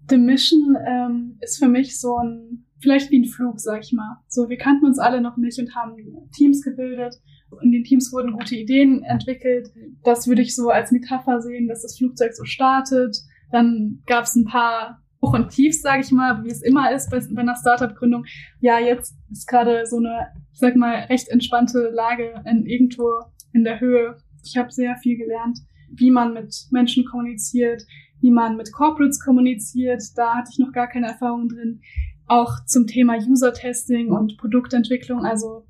The 0.09 0.17
Mission 0.17 0.77
ähm, 0.85 1.37
ist 1.41 1.59
für 1.59 1.67
mich 1.67 1.99
so 1.99 2.17
ein, 2.17 2.65
vielleicht 2.83 3.09
wie 3.09 3.19
ein 3.19 3.25
Flug, 3.25 3.59
sag 3.59 3.83
ich 3.83 3.93
mal. 3.93 4.17
So, 4.27 4.49
wir 4.49 4.57
kannten 4.57 4.85
uns 4.85 4.99
alle 4.99 5.21
noch 5.21 5.37
nicht 5.37 5.57
und 5.59 5.73
haben 5.75 5.95
Teams 6.31 6.61
gebildet 6.61 7.15
in 7.61 7.71
den 7.71 7.83
Teams 7.83 8.11
wurden 8.11 8.33
gute 8.33 8.55
Ideen 8.55 9.03
entwickelt. 9.03 9.69
Das 10.03 10.27
würde 10.27 10.41
ich 10.41 10.55
so 10.55 10.69
als 10.69 10.91
Metapher 10.91 11.41
sehen, 11.41 11.67
dass 11.67 11.81
das 11.81 11.97
Flugzeug 11.97 12.33
so 12.33 12.45
startet. 12.45 13.17
Dann 13.51 14.01
gab 14.05 14.23
es 14.23 14.35
ein 14.35 14.45
paar 14.45 15.01
Hoch 15.21 15.33
und 15.33 15.49
Tiefs, 15.49 15.81
sage 15.81 16.01
ich 16.01 16.11
mal, 16.11 16.43
wie 16.43 16.49
es 16.49 16.61
immer 16.61 16.91
ist 16.91 17.09
bei, 17.09 17.19
bei 17.31 17.41
einer 17.41 17.55
Startup-Gründung. 17.55 18.25
Ja, 18.59 18.79
jetzt 18.79 19.15
ist 19.31 19.47
gerade 19.47 19.85
so 19.85 19.97
eine, 19.97 20.27
ich 20.51 20.59
sag 20.59 20.75
mal, 20.75 21.05
recht 21.09 21.29
entspannte 21.29 21.91
Lage 21.93 22.43
in, 22.45 22.65
irgendwo 22.65 23.09
in 23.53 23.63
der 23.63 23.79
Höhe. 23.79 24.17
Ich 24.43 24.57
habe 24.57 24.71
sehr 24.71 24.95
viel 24.97 25.17
gelernt, 25.17 25.59
wie 25.95 26.11
man 26.11 26.33
mit 26.33 26.53
Menschen 26.71 27.05
kommuniziert, 27.05 27.83
wie 28.19 28.31
man 28.31 28.57
mit 28.57 28.73
Corporates 28.73 29.23
kommuniziert. 29.23 30.01
Da 30.15 30.35
hatte 30.35 30.49
ich 30.51 30.59
noch 30.59 30.73
gar 30.73 30.87
keine 30.87 31.07
Erfahrung 31.07 31.47
drin. 31.47 31.79
Auch 32.33 32.65
zum 32.65 32.87
Thema 32.87 33.15
User-Testing 33.15 34.11
und 34.11 34.37
Produktentwicklung. 34.39 35.23
Also 35.23 35.65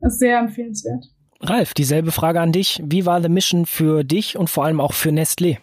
ist 0.00 0.18
sehr 0.18 0.40
empfehlenswert. 0.40 1.04
Ralf, 1.40 1.74
dieselbe 1.74 2.10
Frage 2.10 2.40
an 2.40 2.50
dich. 2.50 2.82
Wie 2.84 3.06
war 3.06 3.22
The 3.22 3.28
Mission 3.28 3.66
für 3.66 4.02
dich 4.02 4.36
und 4.36 4.50
vor 4.50 4.64
allem 4.64 4.80
auch 4.80 4.94
für 4.94 5.10
Nestlé? 5.10 5.58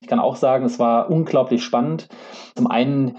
Ich 0.00 0.08
kann 0.08 0.18
auch 0.18 0.36
sagen, 0.36 0.64
es 0.64 0.78
war 0.78 1.10
unglaublich 1.10 1.62
spannend. 1.62 2.08
Zum 2.56 2.66
einen 2.66 3.18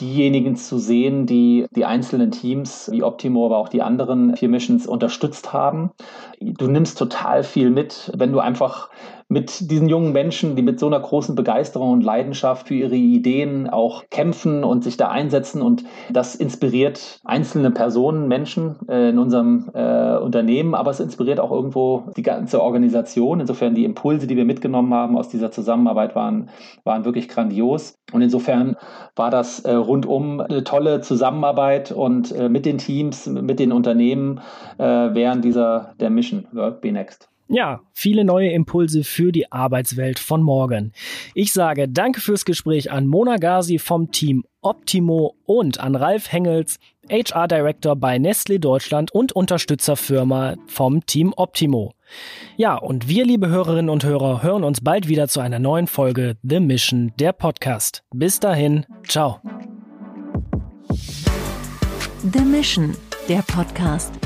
diejenigen 0.00 0.56
zu 0.56 0.78
sehen, 0.78 1.26
die 1.26 1.66
die 1.70 1.84
einzelnen 1.84 2.32
Teams 2.32 2.90
wie 2.90 3.04
Optimo, 3.04 3.46
aber 3.46 3.58
auch 3.58 3.68
die 3.68 3.82
anderen 3.82 4.36
vier 4.36 4.48
Missions 4.48 4.88
unterstützt 4.88 5.52
haben. 5.52 5.92
Du 6.40 6.66
nimmst 6.66 6.98
total 6.98 7.44
viel 7.44 7.70
mit, 7.70 8.10
wenn 8.16 8.32
du 8.32 8.40
einfach 8.40 8.90
mit 9.28 9.70
diesen 9.70 9.88
jungen 9.88 10.12
Menschen, 10.12 10.54
die 10.54 10.62
mit 10.62 10.78
so 10.78 10.86
einer 10.86 11.00
großen 11.00 11.34
Begeisterung 11.34 11.90
und 11.90 12.04
Leidenschaft 12.04 12.68
für 12.68 12.74
ihre 12.74 12.94
Ideen 12.94 13.68
auch 13.68 14.04
kämpfen 14.08 14.62
und 14.62 14.84
sich 14.84 14.96
da 14.96 15.08
einsetzen. 15.08 15.62
Und 15.62 15.84
das 16.10 16.36
inspiriert 16.36 17.18
einzelne 17.24 17.72
Personen, 17.72 18.28
Menschen 18.28 18.76
äh, 18.88 19.08
in 19.08 19.18
unserem 19.18 19.70
äh, 19.74 20.16
Unternehmen, 20.16 20.76
aber 20.76 20.92
es 20.92 21.00
inspiriert 21.00 21.40
auch 21.40 21.50
irgendwo 21.50 22.04
die 22.16 22.22
ganze 22.22 22.62
Organisation. 22.62 23.40
Insofern 23.40 23.74
die 23.74 23.84
Impulse, 23.84 24.28
die 24.28 24.36
wir 24.36 24.44
mitgenommen 24.44 24.94
haben 24.94 25.18
aus 25.18 25.28
dieser 25.28 25.50
Zusammenarbeit, 25.50 26.14
waren, 26.14 26.48
waren 26.84 27.04
wirklich 27.04 27.28
grandios. 27.28 27.98
Und 28.12 28.22
insofern 28.22 28.76
war 29.16 29.30
das 29.30 29.60
äh, 29.60 29.72
rundum 29.72 30.40
eine 30.40 30.62
tolle 30.62 31.00
Zusammenarbeit 31.00 31.90
und 31.90 32.30
äh, 32.30 32.48
mit 32.48 32.64
den 32.64 32.78
Teams, 32.78 33.26
mit 33.26 33.58
den 33.58 33.72
Unternehmen 33.72 34.40
äh, 34.78 34.84
während 34.84 35.44
dieser 35.44 35.94
der 35.98 36.10
Mission 36.10 36.46
Work 36.52 36.80
Be 36.80 36.92
Next. 36.92 37.28
Ja, 37.48 37.80
viele 37.92 38.24
neue 38.24 38.50
Impulse 38.50 39.04
für 39.04 39.30
die 39.30 39.52
Arbeitswelt 39.52 40.18
von 40.18 40.42
morgen. 40.42 40.92
Ich 41.34 41.52
sage 41.52 41.88
danke 41.88 42.20
fürs 42.20 42.44
Gespräch 42.44 42.90
an 42.90 43.06
Mona 43.06 43.36
Gazi 43.36 43.78
vom 43.78 44.10
Team 44.10 44.44
Optimo 44.62 45.36
und 45.44 45.78
an 45.78 45.94
Ralf 45.94 46.32
Hengels, 46.32 46.78
HR 47.08 47.46
Director 47.46 47.94
bei 47.94 48.18
Nestle 48.18 48.58
Deutschland 48.58 49.12
und 49.12 49.30
Unterstützerfirma 49.30 50.56
vom 50.66 51.06
Team 51.06 51.32
Optimo. 51.36 51.92
Ja, 52.56 52.74
und 52.74 53.08
wir, 53.08 53.24
liebe 53.24 53.48
Hörerinnen 53.48 53.90
und 53.90 54.04
Hörer, 54.04 54.42
hören 54.42 54.64
uns 54.64 54.80
bald 54.80 55.06
wieder 55.06 55.28
zu 55.28 55.38
einer 55.38 55.60
neuen 55.60 55.86
Folge 55.86 56.36
The 56.42 56.58
Mission, 56.58 57.12
der 57.20 57.32
Podcast. 57.32 58.02
Bis 58.12 58.40
dahin, 58.40 58.86
ciao. 59.06 59.40
The 62.32 62.40
Mission, 62.40 62.96
der 63.28 63.42
Podcast 63.42 64.25